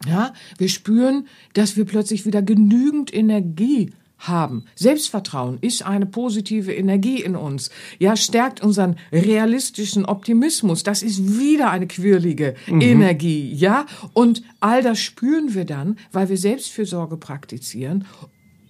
Ja, 0.05 0.33
wir 0.57 0.69
spüren, 0.69 1.27
dass 1.53 1.77
wir 1.77 1.85
plötzlich 1.85 2.25
wieder 2.25 2.41
genügend 2.41 3.13
Energie 3.13 3.91
haben. 4.27 4.65
Selbstvertrauen 4.75 5.57
ist 5.61 5.85
eine 5.85 6.05
positive 6.05 6.73
Energie 6.73 7.21
in 7.21 7.35
uns. 7.35 7.69
Ja, 7.99 8.15
stärkt 8.15 8.61
unseren 8.61 8.95
realistischen 9.11 10.05
Optimismus. 10.05 10.83
Das 10.83 11.03
ist 11.03 11.39
wieder 11.39 11.71
eine 11.71 11.87
quirlige 11.87 12.55
Energie. 12.67 13.53
Ja, 13.53 13.85
und 14.13 14.43
all 14.59 14.81
das 14.81 14.99
spüren 14.99 15.53
wir 15.53 15.65
dann, 15.65 15.97
weil 16.11 16.29
wir 16.29 16.37
Selbstfürsorge 16.37 17.17
praktizieren. 17.17 18.05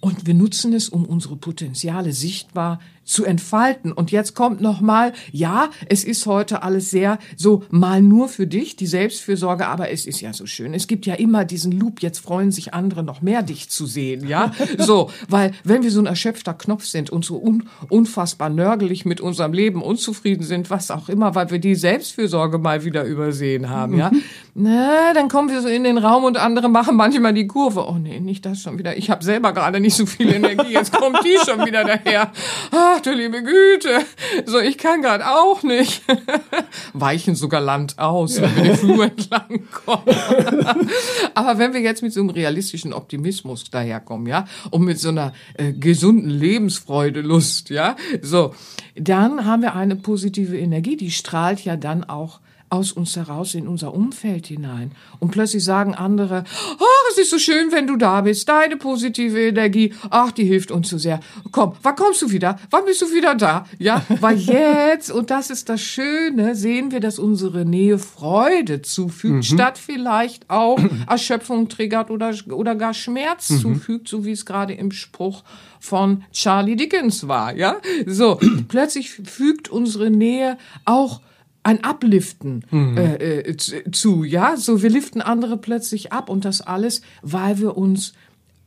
Und 0.00 0.26
wir 0.26 0.34
nutzen 0.34 0.74
es, 0.74 0.90
um 0.90 1.06
unsere 1.06 1.36
Potenziale 1.36 2.12
sichtbar 2.12 2.78
zu 3.04 3.24
entfalten. 3.24 3.92
Und 3.92 4.10
jetzt 4.10 4.34
kommt 4.34 4.60
noch 4.60 4.80
mal, 4.80 5.12
ja, 5.30 5.70
es 5.88 6.04
ist 6.04 6.26
heute 6.26 6.62
alles 6.62 6.90
sehr 6.90 7.18
so 7.36 7.62
mal 7.70 8.02
nur 8.02 8.28
für 8.28 8.46
dich, 8.46 8.76
die 8.76 8.86
Selbstfürsorge, 8.86 9.66
aber 9.66 9.90
es 9.90 10.06
ist 10.06 10.20
ja 10.20 10.32
so 10.32 10.46
schön. 10.46 10.74
Es 10.74 10.86
gibt 10.86 11.06
ja 11.06 11.14
immer 11.14 11.44
diesen 11.44 11.72
Loop, 11.72 12.00
jetzt 12.00 12.18
freuen 12.18 12.50
sich 12.50 12.74
andere 12.74 13.02
noch 13.02 13.22
mehr 13.22 13.42
dich 13.42 13.70
zu 13.70 13.86
sehen, 13.86 14.26
ja? 14.28 14.52
So, 14.78 15.10
weil 15.28 15.52
wenn 15.62 15.82
wir 15.82 15.90
so 15.90 16.00
ein 16.00 16.06
erschöpfter 16.06 16.52
Knopf 16.52 16.84
sind 16.84 17.10
und 17.10 17.24
so 17.24 17.40
un 17.40 17.68
unfassbar 17.88 18.50
nörgelig 18.50 19.04
mit 19.04 19.20
unserem 19.20 19.52
Leben 19.52 19.82
unzufrieden 19.82 20.42
sind, 20.42 20.68
was 20.68 20.90
auch 20.90 21.08
immer, 21.08 21.34
weil 21.34 21.50
wir 21.50 21.58
die 21.58 21.74
Selbstfürsorge 21.74 22.58
mal 22.58 22.84
wieder 22.84 23.04
übersehen 23.04 23.70
haben, 23.70 23.96
ja? 23.96 24.10
Na, 24.54 25.12
dann 25.14 25.28
kommen 25.28 25.48
wir 25.48 25.60
so 25.62 25.68
in 25.68 25.84
den 25.84 25.98
Raum 25.98 26.24
und 26.24 26.36
andere 26.36 26.68
machen 26.68 26.96
manchmal 26.96 27.34
die 27.34 27.46
Kurve. 27.46 27.86
Oh 27.88 27.98
nee, 27.98 28.20
nicht 28.20 28.46
das 28.46 28.62
schon 28.62 28.78
wieder. 28.78 28.96
Ich 28.96 29.10
habe 29.10 29.24
selber 29.24 29.52
gerade 29.52 29.80
nicht 29.80 29.94
so 29.94 30.06
viel 30.06 30.32
Energie, 30.32 30.72
jetzt 30.72 30.92
kommt 30.92 31.18
die 31.24 31.36
schon 31.44 31.64
wieder 31.66 31.84
daher. 31.84 32.30
Ach 32.96 33.00
du 33.00 33.12
liebe 33.12 33.42
Güte. 33.42 34.04
So, 34.46 34.60
ich 34.60 34.78
kann 34.78 35.02
gerade 35.02 35.26
auch 35.26 35.62
nicht. 35.62 36.02
Weichen 36.92 37.34
sogar 37.34 37.60
Land 37.60 37.98
aus, 37.98 38.40
wenn 38.40 38.54
wir 38.54 38.62
den 38.62 38.76
Flur 38.76 39.04
entlang 39.04 39.66
kommen. 39.84 40.04
Aber 41.34 41.58
wenn 41.58 41.72
wir 41.72 41.80
jetzt 41.80 42.02
mit 42.02 42.12
so 42.12 42.20
einem 42.20 42.30
realistischen 42.30 42.92
Optimismus 42.92 43.68
daherkommen, 43.70 44.26
ja, 44.26 44.46
und 44.70 44.84
mit 44.84 45.00
so 45.00 45.08
einer 45.08 45.32
äh, 45.54 45.72
gesunden 45.72 46.30
Lebensfreude, 46.30 47.20
Lust, 47.20 47.70
ja, 47.70 47.96
so, 48.22 48.54
dann 48.94 49.44
haben 49.44 49.62
wir 49.62 49.74
eine 49.74 49.96
positive 49.96 50.56
Energie, 50.56 50.96
die 50.96 51.10
strahlt 51.10 51.64
ja 51.64 51.76
dann 51.76 52.04
auch 52.04 52.40
aus 52.70 52.92
uns 52.92 53.16
heraus 53.16 53.54
in 53.54 53.68
unser 53.68 53.94
Umfeld 53.94 54.46
hinein. 54.46 54.92
Und 55.20 55.30
plötzlich 55.30 55.62
sagen 55.64 55.94
andere, 55.94 56.44
ach, 56.46 57.10
es 57.10 57.18
ist 57.18 57.30
so 57.30 57.38
schön, 57.38 57.70
wenn 57.70 57.86
du 57.86 57.96
da 57.96 58.22
bist, 58.22 58.48
deine 58.48 58.76
positive 58.76 59.38
Energie, 59.40 59.94
ach, 60.10 60.32
die 60.32 60.44
hilft 60.44 60.70
uns 60.70 60.88
so 60.88 60.98
sehr. 60.98 61.20
Komm, 61.52 61.74
wann 61.82 61.94
kommst 61.94 62.22
du 62.22 62.30
wieder? 62.30 62.58
Wann 62.70 62.84
bist 62.84 63.02
du 63.02 63.12
wieder 63.12 63.34
da? 63.34 63.66
Ja, 63.78 64.04
weil 64.20 64.38
jetzt, 64.38 65.10
und 65.10 65.30
das 65.30 65.50
ist 65.50 65.68
das 65.68 65.80
Schöne, 65.80 66.54
sehen 66.54 66.90
wir, 66.90 67.00
dass 67.00 67.18
unsere 67.18 67.64
Nähe 67.64 67.98
Freude 67.98 68.82
zufügt, 68.82 69.44
statt 69.44 69.78
vielleicht 69.78 70.50
auch 70.50 70.78
Erschöpfung 71.08 71.68
triggert 71.68 72.10
oder, 72.10 72.34
oder 72.50 72.74
gar 72.74 72.94
Schmerz 72.94 73.48
zufügt, 73.60 74.08
so 74.08 74.24
wie 74.24 74.32
es 74.32 74.44
gerade 74.44 74.74
im 74.74 74.90
Spruch 74.90 75.44
von 75.80 76.24
Charlie 76.32 76.76
Dickens 76.76 77.28
war, 77.28 77.54
ja? 77.54 77.76
So, 78.06 78.40
plötzlich 78.68 79.10
fügt 79.10 79.68
unsere 79.68 80.10
Nähe 80.10 80.58
auch 80.84 81.20
ein 81.64 81.82
Abliften 81.82 82.62
äh, 82.72 83.40
äh, 83.40 83.56
zu, 83.56 83.90
zu, 83.90 84.24
ja, 84.24 84.56
so 84.56 84.82
wir 84.82 84.90
liften 84.90 85.20
andere 85.20 85.56
plötzlich 85.56 86.12
ab 86.12 86.28
und 86.28 86.44
das 86.44 86.60
alles, 86.60 87.02
weil 87.22 87.58
wir 87.58 87.76
uns 87.76 88.12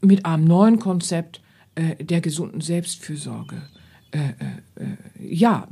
mit 0.02 0.26
einem 0.26 0.46
neuen 0.46 0.80
Konzept 0.80 1.42
äh, 1.76 2.04
der 2.04 2.22
gesunden 2.22 2.60
Selbstfürsorge 2.60 3.62
äh, 4.12 4.18
äh, 4.20 4.84
äh, 4.84 5.36
ja 5.36 5.68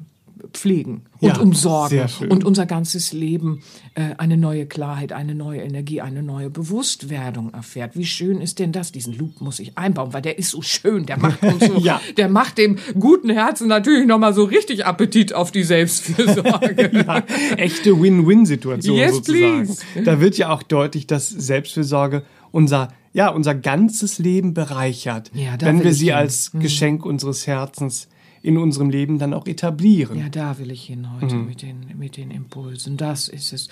pflegen 0.54 1.02
und 1.20 1.28
Ja, 1.28 1.38
umsorgen 1.40 2.02
und 2.30 2.44
unser 2.44 2.66
ganzes 2.66 3.14
Leben 3.14 3.62
äh, 3.96 4.16
eine 4.18 4.38
neue 4.38 4.66
Klarheit, 4.66 5.12
eine 5.14 5.36
neue 5.36 5.62
Energie, 5.62 6.02
eine 6.02 6.24
neue 6.24 6.50
Bewusstwerdung 6.50 7.54
erfährt. 7.54 7.96
Wie 7.98 8.06
schön 8.06 8.42
ist 8.42 8.60
denn 8.60 8.72
das? 8.72 8.92
Diesen 8.92 9.18
Loop 9.18 9.42
muss 9.42 9.60
ich 9.60 9.78
einbauen, 9.78 10.14
weil 10.14 10.22
der 10.22 10.38
ist 10.38 10.52
so 10.52 10.62
schön, 10.62 11.06
der 11.06 11.18
macht 11.18 11.42
uns 11.44 11.66
so, 11.66 11.78
Ja. 11.80 12.02
der 12.18 12.30
macht 12.30 12.58
dem 12.58 12.78
guten 13.00 13.30
Herzen 13.30 13.68
natürlich 13.68 14.08
noch 14.08 14.20
mal 14.20 14.34
so 14.34 14.44
richtig 14.44 14.86
Appetit 14.86 15.34
auf 15.34 15.52
die 15.52 15.64
Selbstfürsorge. 15.64 16.92
Ja, 17.06 17.24
echte 17.58 18.00
Win-Win-Situation 18.02 18.96
Yes, 18.98 19.16
sozusagen. 19.16 19.66
please. 19.66 19.84
Da 20.04 20.20
wird 20.20 20.38
ja 20.38 20.50
auch 20.50 20.64
deutlich, 20.64 21.08
dass 21.08 21.30
Selbstfürsorge 21.30 22.24
unser 22.52 22.90
ja, 23.14 23.30
unser 23.30 23.56
ganzes 23.56 24.20
Leben 24.20 24.54
bereichert, 24.54 25.32
Ja, 25.34 25.56
wenn 25.62 25.82
wir 25.86 25.94
sie 25.94 26.08
hin. 26.08 26.16
als 26.16 26.52
Geschenk 26.54 27.06
unseres 27.06 27.48
Herzens 27.48 28.10
in 28.46 28.58
unserem 28.60 28.92
Leben 28.92 29.18
dann 29.18 29.34
auch 29.34 29.48
etablieren. 29.48 30.20
Ja, 30.20 30.30
da 30.30 30.60
will 30.60 30.70
ich 30.70 30.84
hin 30.86 31.08
heute 31.12 31.36
mit, 31.36 31.64
den, 31.64 31.86
mit 31.98 32.16
den 32.16 32.30
Impulsen. 32.30 32.96
Das 32.96 33.28
ist 33.28 33.52
es. 33.54 33.70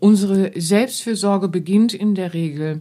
Unsere 0.00 0.50
Selbstfürsorge 0.58 1.48
beginnt 1.48 1.92
in 1.92 2.14
der 2.14 2.32
Regel 2.32 2.80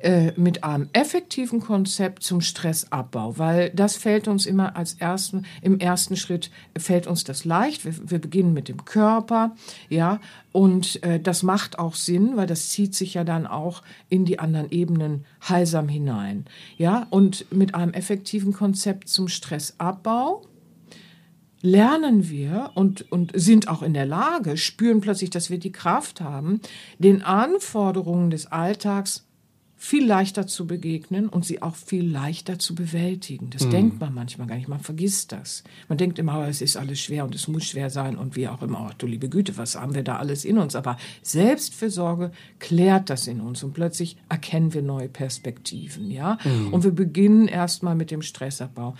äh, 0.00 0.32
mit 0.36 0.64
einem 0.64 0.88
effektiven 0.92 1.60
Konzept 1.60 2.24
zum 2.24 2.40
Stressabbau, 2.40 3.38
weil 3.38 3.70
das 3.70 3.96
fällt 3.96 4.26
uns 4.26 4.46
immer 4.46 4.74
als 4.74 4.94
ersten, 4.94 5.44
im 5.62 5.78
ersten 5.78 6.16
Schritt 6.16 6.50
fällt 6.76 7.06
uns 7.06 7.22
das 7.22 7.44
leicht. 7.44 7.84
Wir, 7.84 7.92
wir 8.10 8.18
beginnen 8.18 8.52
mit 8.52 8.68
dem 8.68 8.84
Körper, 8.84 9.54
ja, 9.90 10.18
und 10.52 11.02
äh, 11.04 11.20
das 11.20 11.44
macht 11.44 11.78
auch 11.78 11.94
Sinn, 11.94 12.32
weil 12.34 12.46
das 12.46 12.70
zieht 12.70 12.96
sich 12.96 13.14
ja 13.14 13.22
dann 13.22 13.46
auch 13.46 13.82
in 14.08 14.24
die 14.24 14.40
anderen 14.40 14.70
Ebenen 14.70 15.24
heilsam 15.48 15.88
hinein, 15.88 16.46
ja, 16.78 17.06
und 17.10 17.52
mit 17.52 17.76
einem 17.76 17.92
effektiven 17.92 18.52
Konzept 18.52 19.08
zum 19.08 19.28
Stressabbau 19.28 20.42
lernen 21.62 22.28
wir 22.28 22.70
und, 22.74 23.10
und 23.12 23.32
sind 23.34 23.68
auch 23.68 23.82
in 23.82 23.94
der 23.94 24.06
Lage, 24.06 24.56
spüren 24.56 25.00
plötzlich, 25.00 25.30
dass 25.30 25.50
wir 25.50 25.58
die 25.58 25.72
Kraft 25.72 26.20
haben, 26.20 26.60
den 26.98 27.22
Anforderungen 27.22 28.30
des 28.30 28.46
Alltags 28.46 29.26
viel 29.82 30.06
leichter 30.06 30.46
zu 30.46 30.66
begegnen 30.66 31.30
und 31.30 31.46
sie 31.46 31.62
auch 31.62 31.74
viel 31.74 32.06
leichter 32.06 32.58
zu 32.58 32.74
bewältigen. 32.74 33.48
Das 33.48 33.66
denkt 33.70 33.98
man 33.98 34.12
manchmal 34.12 34.46
gar 34.46 34.56
nicht, 34.56 34.68
man 34.68 34.80
vergisst 34.80 35.32
das. 35.32 35.64
Man 35.88 35.96
denkt 35.96 36.18
immer, 36.18 36.40
oh, 36.40 36.42
es 36.42 36.60
ist 36.60 36.76
alles 36.76 37.00
schwer 37.00 37.24
und 37.24 37.34
es 37.34 37.48
muss 37.48 37.64
schwer 37.64 37.88
sein 37.88 38.18
und 38.18 38.36
wie 38.36 38.46
auch 38.46 38.60
immer, 38.60 38.88
oh, 38.90 38.94
du 38.98 39.06
liebe 39.06 39.30
Güte, 39.30 39.56
was 39.56 39.76
haben 39.76 39.94
wir 39.94 40.04
da 40.04 40.18
alles 40.18 40.44
in 40.44 40.58
uns? 40.58 40.76
Aber 40.76 40.98
Selbstfürsorge 41.22 42.30
klärt 42.58 43.08
das 43.08 43.26
in 43.26 43.40
uns 43.40 43.62
und 43.62 43.72
plötzlich 43.72 44.18
erkennen 44.28 44.74
wir 44.74 44.82
neue 44.82 45.08
Perspektiven, 45.08 46.10
ja? 46.10 46.36
Und 46.72 46.84
wir 46.84 46.92
beginnen 46.92 47.48
erstmal 47.48 47.94
mit 47.94 48.10
dem 48.10 48.20
Stressabbau. 48.20 48.96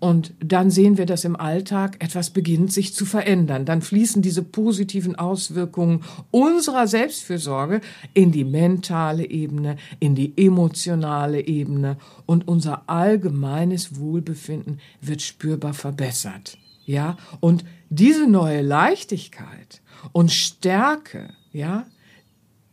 Und 0.00 0.34
dann 0.40 0.70
sehen 0.70 0.98
wir, 0.98 1.06
dass 1.06 1.24
im 1.24 1.36
Alltag 1.36 2.02
etwas 2.04 2.30
beginnt 2.30 2.72
sich 2.72 2.94
zu 2.94 3.06
verändern. 3.06 3.64
Dann 3.64 3.80
fließen 3.80 4.20
diese 4.20 4.42
positiven 4.42 5.16
Auswirkungen 5.16 6.04
unserer 6.30 6.86
Selbstfürsorge 6.86 7.80
in 8.12 8.30
die 8.30 8.44
mentale 8.44 9.28
Ebene, 9.30 9.76
in 10.00 10.14
die 10.14 10.34
emotionale 10.36 11.46
Ebene 11.46 11.96
und 12.26 12.46
unser 12.46 12.88
allgemeines 12.88 13.98
Wohlbefinden 13.98 14.80
wird 15.00 15.22
spürbar 15.22 15.72
verbessert. 15.72 16.58
Ja, 16.84 17.16
und 17.40 17.64
diese 17.88 18.26
neue 18.26 18.60
Leichtigkeit 18.60 19.80
und 20.12 20.30
Stärke, 20.30 21.32
ja, 21.50 21.86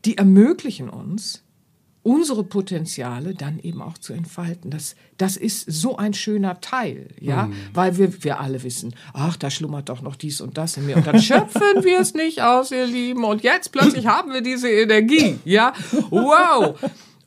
die 0.04 0.18
ermöglichen 0.18 0.90
uns, 0.90 1.44
unsere 2.04 2.44
Potenziale 2.44 3.36
dann 3.36 3.60
eben 3.60 3.82
auch 3.82 3.98
zu 3.98 4.14
entfalten. 4.14 4.72
Das, 4.72 4.96
das 5.18 5.38
ist 5.38 5.72
so 5.72 5.98
ein 5.98 6.14
schöner 6.14 6.60
Teil, 6.60 7.10
ja, 7.20 7.46
Mhm. 7.48 7.54
weil 7.74 7.98
wir, 7.98 8.24
wir 8.24 8.40
alle 8.40 8.64
wissen, 8.64 8.96
ach, 9.14 9.38
da 9.38 9.52
schlummert 9.52 9.90
doch 9.90 10.02
noch 10.02 10.16
dies 10.16 10.42
und 10.42 10.58
das 10.58 10.78
in 10.78 10.88
mir 10.88 10.98
und 10.98 11.06
dann 11.06 11.22
schöpfen 11.22 11.84
wir 11.84 12.00
es 12.00 12.14
nicht 12.16 12.42
aus, 12.42 12.72
ihr 12.72 12.88
Lieben, 12.88 13.24
und 13.24 13.44
jetzt 13.44 13.72
plötzlich 13.72 14.08
haben 14.08 14.34
wir 14.34 14.42
diese 14.42 14.70
Energie, 14.70 15.38
ja, 15.46 15.74
wow. 16.10 16.76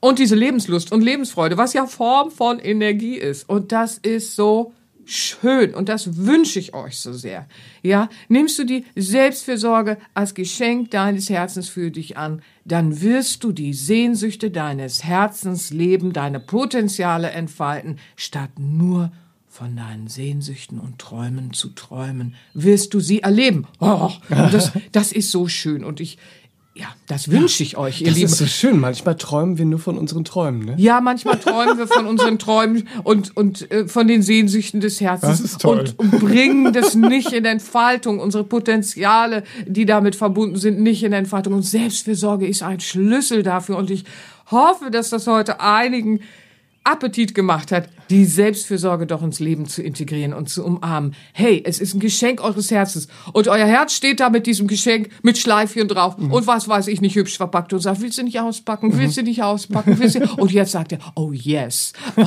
Und 0.00 0.18
diese 0.18 0.34
Lebenslust 0.34 0.92
und 0.92 1.00
Lebensfreude, 1.02 1.56
was 1.56 1.72
ja 1.72 1.86
Form 1.86 2.30
von 2.30 2.58
Energie 2.58 3.14
ist. 3.16 3.48
Und 3.48 3.72
das 3.72 3.96
ist 3.96 4.36
so 4.36 4.74
schön 5.06 5.74
und 5.74 5.88
das 5.88 6.16
wünsche 6.26 6.58
ich 6.58 6.74
euch 6.74 6.98
so 6.98 7.12
sehr. 7.14 7.46
Ja, 7.82 8.08
nimmst 8.28 8.58
du 8.58 8.64
die 8.64 8.84
Selbstfürsorge 8.96 9.96
als 10.14 10.34
Geschenk 10.34 10.90
deines 10.90 11.30
Herzens 11.30 11.68
für 11.68 11.90
dich 11.90 12.16
an, 12.18 12.42
dann 12.64 13.00
wirst 13.00 13.44
du 13.44 13.52
die 13.52 13.74
Sehnsüchte 13.74 14.50
deines 14.50 15.04
Herzens 15.04 15.70
leben, 15.70 16.12
deine 16.12 16.40
Potenziale 16.40 17.30
entfalten, 17.30 17.98
statt 18.16 18.50
nur 18.58 19.12
von 19.48 19.76
deinen 19.76 20.08
Sehnsüchten 20.08 20.80
und 20.80 20.98
Träumen 20.98 21.52
zu 21.52 21.68
träumen, 21.68 22.34
wirst 22.54 22.92
du 22.92 23.00
sie 23.00 23.20
erleben. 23.22 23.66
Oh, 23.78 24.10
das, 24.28 24.72
das 24.90 25.12
ist 25.12 25.30
so 25.30 25.46
schön 25.46 25.84
und 25.84 26.00
ich, 26.00 26.18
ja, 26.76 26.86
das 27.06 27.30
wünsche 27.30 27.62
ich 27.62 27.76
euch, 27.76 28.00
ihr 28.00 28.08
Das 28.08 28.16
Lieben. 28.16 28.26
ist 28.26 28.38
so 28.38 28.46
schön. 28.46 28.80
Manchmal 28.80 29.16
träumen 29.16 29.58
wir 29.58 29.64
nur 29.64 29.78
von 29.78 29.96
unseren 29.96 30.24
Träumen, 30.24 30.64
ne? 30.64 30.74
Ja, 30.76 31.00
manchmal 31.00 31.38
träumen 31.38 31.78
wir 31.78 31.86
von 31.86 32.04
unseren 32.06 32.36
Träumen 32.40 32.88
und, 33.04 33.36
und 33.36 33.70
äh, 33.70 33.86
von 33.86 34.08
den 34.08 34.22
Sehnsüchten 34.22 34.80
des 34.80 35.00
Herzens 35.00 35.38
Das 35.38 35.40
ist 35.40 35.60
toll. 35.60 35.84
Und, 35.96 36.12
und 36.14 36.20
bringen 36.20 36.72
das 36.72 36.96
nicht 36.96 37.32
in 37.32 37.44
Entfaltung. 37.44 38.18
Unsere 38.18 38.42
Potenziale, 38.42 39.44
die 39.66 39.86
damit 39.86 40.16
verbunden 40.16 40.56
sind, 40.56 40.80
nicht 40.80 41.04
in 41.04 41.12
Entfaltung. 41.12 41.52
Und 41.52 41.62
Selbstfürsorge 41.62 42.46
ist 42.48 42.64
ein 42.64 42.80
Schlüssel 42.80 43.44
dafür. 43.44 43.76
Und 43.76 43.90
ich 43.90 44.04
hoffe, 44.50 44.90
dass 44.90 45.10
das 45.10 45.28
heute 45.28 45.60
einigen 45.60 46.22
Appetit 46.84 47.34
gemacht 47.34 47.72
hat, 47.72 47.88
die 48.10 48.26
Selbstfürsorge 48.26 49.06
doch 49.06 49.22
ins 49.22 49.40
Leben 49.40 49.66
zu 49.66 49.82
integrieren 49.82 50.34
und 50.34 50.50
zu 50.50 50.64
umarmen. 50.64 51.14
Hey, 51.32 51.62
es 51.64 51.80
ist 51.80 51.94
ein 51.94 52.00
Geschenk 52.00 52.44
eures 52.44 52.70
Herzens. 52.70 53.08
Und 53.32 53.48
euer 53.48 53.66
Herz 53.66 53.94
steht 53.94 54.20
da 54.20 54.28
mit 54.28 54.46
diesem 54.46 54.66
Geschenk 54.66 55.08
mit 55.22 55.38
Schleifchen 55.38 55.88
drauf 55.88 56.16
und 56.18 56.46
was 56.46 56.68
weiß 56.68 56.88
ich 56.88 57.00
nicht 57.00 57.16
hübsch 57.16 57.38
verpackt 57.38 57.72
und 57.72 57.80
sagt, 57.80 58.02
willst 58.02 58.18
du 58.18 58.22
nicht 58.22 58.38
auspacken, 58.40 58.96
willst 58.98 59.16
du 59.16 59.22
nicht 59.22 59.42
auspacken, 59.42 59.98
willst 59.98 60.16
du? 60.16 60.24
Und 60.44 60.52
jetzt 60.52 60.72
sagt 60.72 60.92
er, 60.92 60.98
oh 61.14 61.32
yes. 61.32 61.92
und 62.16 62.26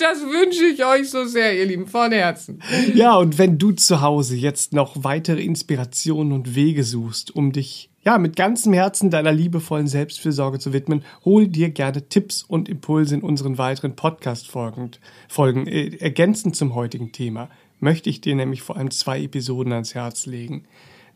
das 0.00 0.20
wünsche 0.20 0.64
ich 0.64 0.84
euch 0.84 1.10
so 1.10 1.24
sehr, 1.24 1.56
ihr 1.56 1.66
Lieben, 1.66 1.86
von 1.86 2.10
Herzen. 2.10 2.60
Ja, 2.94 3.16
und 3.16 3.38
wenn 3.38 3.58
du 3.58 3.72
zu 3.72 4.00
Hause 4.00 4.34
jetzt 4.34 4.72
noch 4.72 5.04
weitere 5.04 5.42
Inspirationen 5.42 6.32
und 6.32 6.54
Wege 6.54 6.84
suchst, 6.84 7.34
um 7.34 7.52
dich 7.52 7.90
ja 8.06 8.18
mit 8.18 8.36
ganzem 8.36 8.72
Herzen 8.72 9.10
deiner 9.10 9.32
liebevollen 9.32 9.88
Selbstfürsorge 9.88 10.58
zu 10.60 10.72
widmen, 10.72 11.02
hol 11.24 11.48
dir 11.48 11.70
gerne 11.70 12.08
Tipps 12.08 12.44
und 12.44 12.68
Impulse 12.68 13.16
in 13.16 13.22
unseren 13.22 13.58
weiteren 13.58 13.96
Podcast-Folgen. 13.96 14.92
Folgen. 15.28 15.66
Äh, 15.66 15.96
ergänzend 15.96 16.54
zum 16.56 16.74
heutigen 16.74 17.10
Thema 17.12 17.50
möchte 17.80 18.08
ich 18.08 18.20
dir 18.20 18.34
nämlich 18.36 18.62
vor 18.62 18.76
allem 18.76 18.90
zwei 18.90 19.20
Episoden 19.22 19.72
ans 19.72 19.94
Herz 19.94 20.24
legen. 20.26 20.64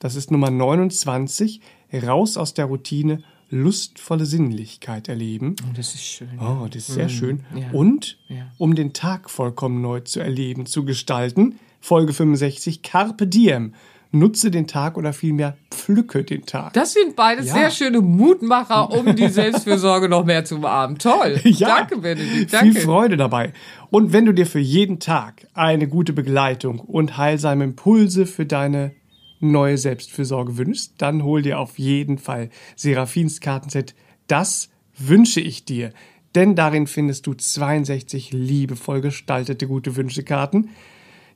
Das 0.00 0.16
ist 0.16 0.30
Nummer 0.30 0.50
29, 0.50 1.60
raus 1.92 2.36
aus 2.36 2.54
der 2.54 2.64
Routine, 2.66 3.22
lustvolle 3.50 4.26
Sinnlichkeit 4.26 5.08
erleben. 5.08 5.56
Und 5.66 5.78
das 5.78 5.94
ist 5.94 6.04
schön. 6.04 6.28
Oh, 6.40 6.66
das 6.66 6.88
ist 6.88 6.94
sehr 6.94 7.08
schön. 7.08 7.44
ja. 7.54 7.70
Und 7.72 8.18
Ja. 8.28 8.50
um 8.58 8.74
den 8.74 8.92
Tag 8.92 9.30
vollkommen 9.30 9.80
neu 9.80 10.00
zu 10.00 10.20
erleben, 10.20 10.66
zu 10.66 10.84
gestalten, 10.84 11.58
Folge 11.80 12.12
65, 12.12 12.82
Carpe 12.82 13.26
Diem. 13.26 13.74
Nutze 14.12 14.50
den 14.50 14.66
Tag 14.66 14.96
oder 14.96 15.12
vielmehr 15.12 15.56
pflücke 15.70 16.24
den 16.24 16.44
Tag. 16.44 16.72
Das 16.72 16.94
sind 16.94 17.14
beides 17.14 17.46
Ja. 17.46 17.54
sehr 17.54 17.70
schöne 17.70 18.00
Mutmacher, 18.00 18.90
um 18.90 19.14
die 19.14 19.28
Selbstfürsorge 19.28 20.08
noch 20.08 20.24
mehr 20.24 20.44
zu 20.44 20.56
umarmen. 20.56 20.98
Toll. 20.98 21.40
Danke, 21.60 21.98
Benedikt. 21.98 22.52
Danke. 22.52 22.72
Viel 22.72 22.80
Freude 22.80 23.16
dabei. 23.16 23.52
Und 23.90 24.12
wenn 24.12 24.24
du 24.26 24.32
dir 24.34 24.46
für 24.46 24.58
jeden 24.58 24.98
Tag 24.98 25.46
eine 25.54 25.86
gute 25.86 26.12
Begleitung 26.12 26.80
und 26.80 27.16
heilsame 27.18 27.64
Impulse 27.64 28.26
für 28.26 28.46
deine 28.46 28.92
neue 29.38 29.78
Selbstfürsorge 29.78 30.58
wünschst, 30.58 30.94
dann 30.98 31.22
hol 31.22 31.42
dir 31.42 31.58
auf 31.60 31.78
jeden 31.78 32.18
Fall 32.18 32.50
Seraphins 32.76 33.40
Kartenset. 33.40 33.94
Das 34.26 34.68
wünsche 34.98 35.40
ich 35.40 35.64
dir. 35.64 35.92
Denn 36.34 36.54
darin 36.54 36.86
findest 36.86 37.26
du 37.26 37.34
62 37.34 38.32
liebevoll 38.32 39.00
gestaltete 39.00 39.66
gute 39.66 39.96
Wünschekarten. 39.96 40.70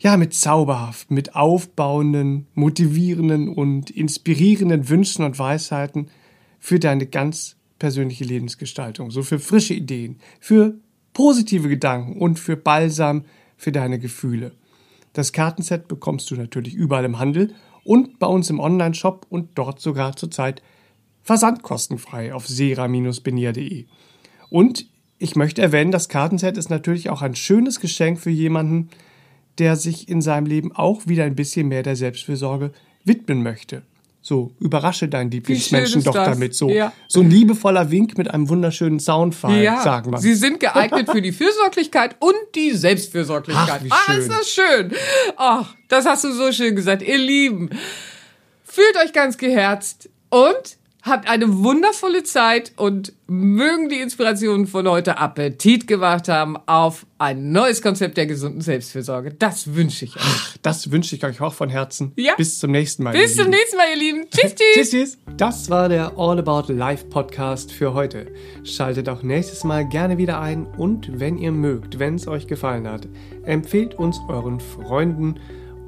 Ja, 0.00 0.16
mit 0.16 0.34
zauberhaft, 0.34 1.10
mit 1.10 1.34
aufbauenden, 1.34 2.46
motivierenden 2.54 3.48
und 3.48 3.90
inspirierenden 3.90 4.88
Wünschen 4.88 5.24
und 5.24 5.38
Weisheiten 5.38 6.08
für 6.58 6.78
deine 6.78 7.06
ganz 7.06 7.56
persönliche 7.78 8.24
Lebensgestaltung. 8.24 9.10
So 9.10 9.22
für 9.22 9.38
frische 9.38 9.74
Ideen, 9.74 10.18
für 10.40 10.74
positive 11.12 11.68
Gedanken 11.68 12.18
und 12.18 12.38
für 12.38 12.56
Balsam 12.56 13.24
für 13.56 13.72
deine 13.72 13.98
Gefühle. 13.98 14.52
Das 15.12 15.32
Kartenset 15.32 15.88
bekommst 15.88 16.30
du 16.30 16.34
natürlich 16.34 16.74
überall 16.74 17.04
im 17.04 17.18
Handel 17.18 17.54
und 17.84 18.18
bei 18.18 18.26
uns 18.26 18.50
im 18.50 18.60
Online-Shop 18.60 19.26
und 19.30 19.50
dort 19.54 19.80
sogar 19.80 20.16
zurzeit 20.16 20.60
versandkostenfrei 21.22 22.34
auf 22.34 22.48
sera-benier.de. 22.48 23.86
Und 24.50 24.86
ich 25.18 25.36
möchte 25.36 25.62
erwähnen, 25.62 25.92
das 25.92 26.08
Kartenset 26.08 26.58
ist 26.58 26.68
natürlich 26.68 27.10
auch 27.10 27.22
ein 27.22 27.36
schönes 27.36 27.80
Geschenk 27.80 28.18
für 28.18 28.30
jemanden, 28.30 28.90
der 29.58 29.76
sich 29.76 30.08
in 30.08 30.20
seinem 30.20 30.46
Leben 30.46 30.72
auch 30.74 31.06
wieder 31.06 31.24
ein 31.24 31.34
bisschen 31.36 31.68
mehr 31.68 31.82
der 31.82 31.96
Selbstfürsorge 31.96 32.72
widmen 33.04 33.42
möchte. 33.42 33.82
So, 34.20 34.52
überrasche 34.58 35.06
deinen 35.06 35.30
Lieblingsmenschen 35.30 36.02
doch 36.02 36.14
das? 36.14 36.30
damit. 36.30 36.54
So, 36.54 36.70
Ja. 36.70 36.94
so 37.08 37.20
ein 37.20 37.30
liebevoller 37.30 37.90
Wink 37.90 38.16
mit 38.16 38.30
einem 38.32 38.48
wunderschönen 38.48 38.98
Soundfall, 38.98 39.62
Ja, 39.62 39.82
sagen 39.82 40.12
wir. 40.12 40.18
sie 40.18 40.32
sind 40.34 40.60
geeignet 40.60 41.10
für 41.10 41.20
die 41.20 41.30
Fürsorglichkeit 41.32 42.16
und 42.20 42.32
die 42.54 42.70
Selbstfürsorglichkeit. 42.70 43.68
Ach, 43.80 43.84
wie 43.84 43.90
Ah, 43.92 43.96
schön. 44.06 44.18
ist 44.20 44.30
das 44.30 44.48
schön. 44.50 44.92
Ach, 45.36 45.74
das 45.88 46.06
hast 46.06 46.24
du 46.24 46.32
so 46.32 46.52
schön 46.52 46.74
gesagt. 46.74 47.02
Ihr 47.02 47.18
Lieben, 47.18 47.68
fühlt 48.64 48.96
euch 49.04 49.12
ganz 49.12 49.36
geherzt 49.36 50.08
und 50.30 50.78
Habt 51.04 51.28
eine 51.28 51.62
wundervolle 51.62 52.22
Zeit 52.22 52.72
und 52.76 53.12
mögen 53.26 53.90
die 53.90 54.00
Inspirationen 54.00 54.66
von 54.66 54.88
heute 54.88 55.18
Appetit 55.18 55.86
gemacht 55.86 56.28
haben 56.28 56.56
auf 56.64 57.04
ein 57.18 57.52
neues 57.52 57.82
Konzept 57.82 58.16
der 58.16 58.24
gesunden 58.24 58.62
Selbstfürsorge. 58.62 59.34
Das 59.34 59.74
wünsche 59.74 60.06
ich 60.06 60.16
euch. 60.16 60.58
Das 60.62 60.90
wünsche 60.90 61.14
ich 61.14 61.22
euch 61.22 61.42
auch 61.42 61.52
von 61.52 61.68
Herzen. 61.68 62.12
Ja. 62.16 62.32
Bis 62.36 62.58
zum 62.58 62.70
nächsten 62.70 63.02
Mal. 63.02 63.12
Bis 63.12 63.36
zum 63.36 63.50
nächsten 63.50 63.76
Mal, 63.76 63.84
ihr 63.90 63.98
Lieben. 63.98 64.30
Tschüss, 64.30 64.54
tschüss. 64.74 64.74
Tschüss, 64.74 64.90
tschüss. 64.90 65.18
Das 65.36 65.68
war 65.68 65.90
der 65.90 66.16
All 66.16 66.38
About 66.38 66.72
Life 66.72 67.04
Podcast 67.10 67.70
für 67.70 67.92
heute. 67.92 68.32
Schaltet 68.64 69.10
auch 69.10 69.22
nächstes 69.22 69.62
Mal 69.62 69.86
gerne 69.86 70.16
wieder 70.16 70.40
ein 70.40 70.66
und 70.78 71.20
wenn 71.20 71.36
ihr 71.36 71.52
mögt, 71.52 71.98
wenn 71.98 72.14
es 72.14 72.26
euch 72.26 72.46
gefallen 72.46 72.88
hat, 72.88 73.08
empfehlt 73.42 73.94
uns 73.96 74.18
euren 74.28 74.58
Freunden 74.58 75.38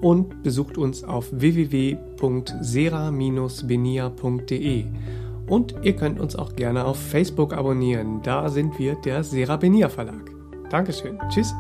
und 0.03 0.43
besucht 0.43 0.77
uns 0.77 1.05
auf 1.05 1.29
www.sera-benia.de. 2.21 4.85
Und 5.49 5.75
ihr 5.83 5.95
könnt 5.95 6.19
uns 6.19 6.35
auch 6.37 6.57
gerne 6.57 6.85
auf 6.85 6.99
Facebook 6.99 7.53
abonnieren. 7.53 8.21
Da 8.23 8.49
sind 8.49 8.79
wir 8.79 8.97
der 8.97 9.23
Sera 9.23 9.57
Benia 9.57 9.89
Verlag. 9.89 10.33
Dankeschön. 10.71 11.19
Tschüss. 11.31 11.55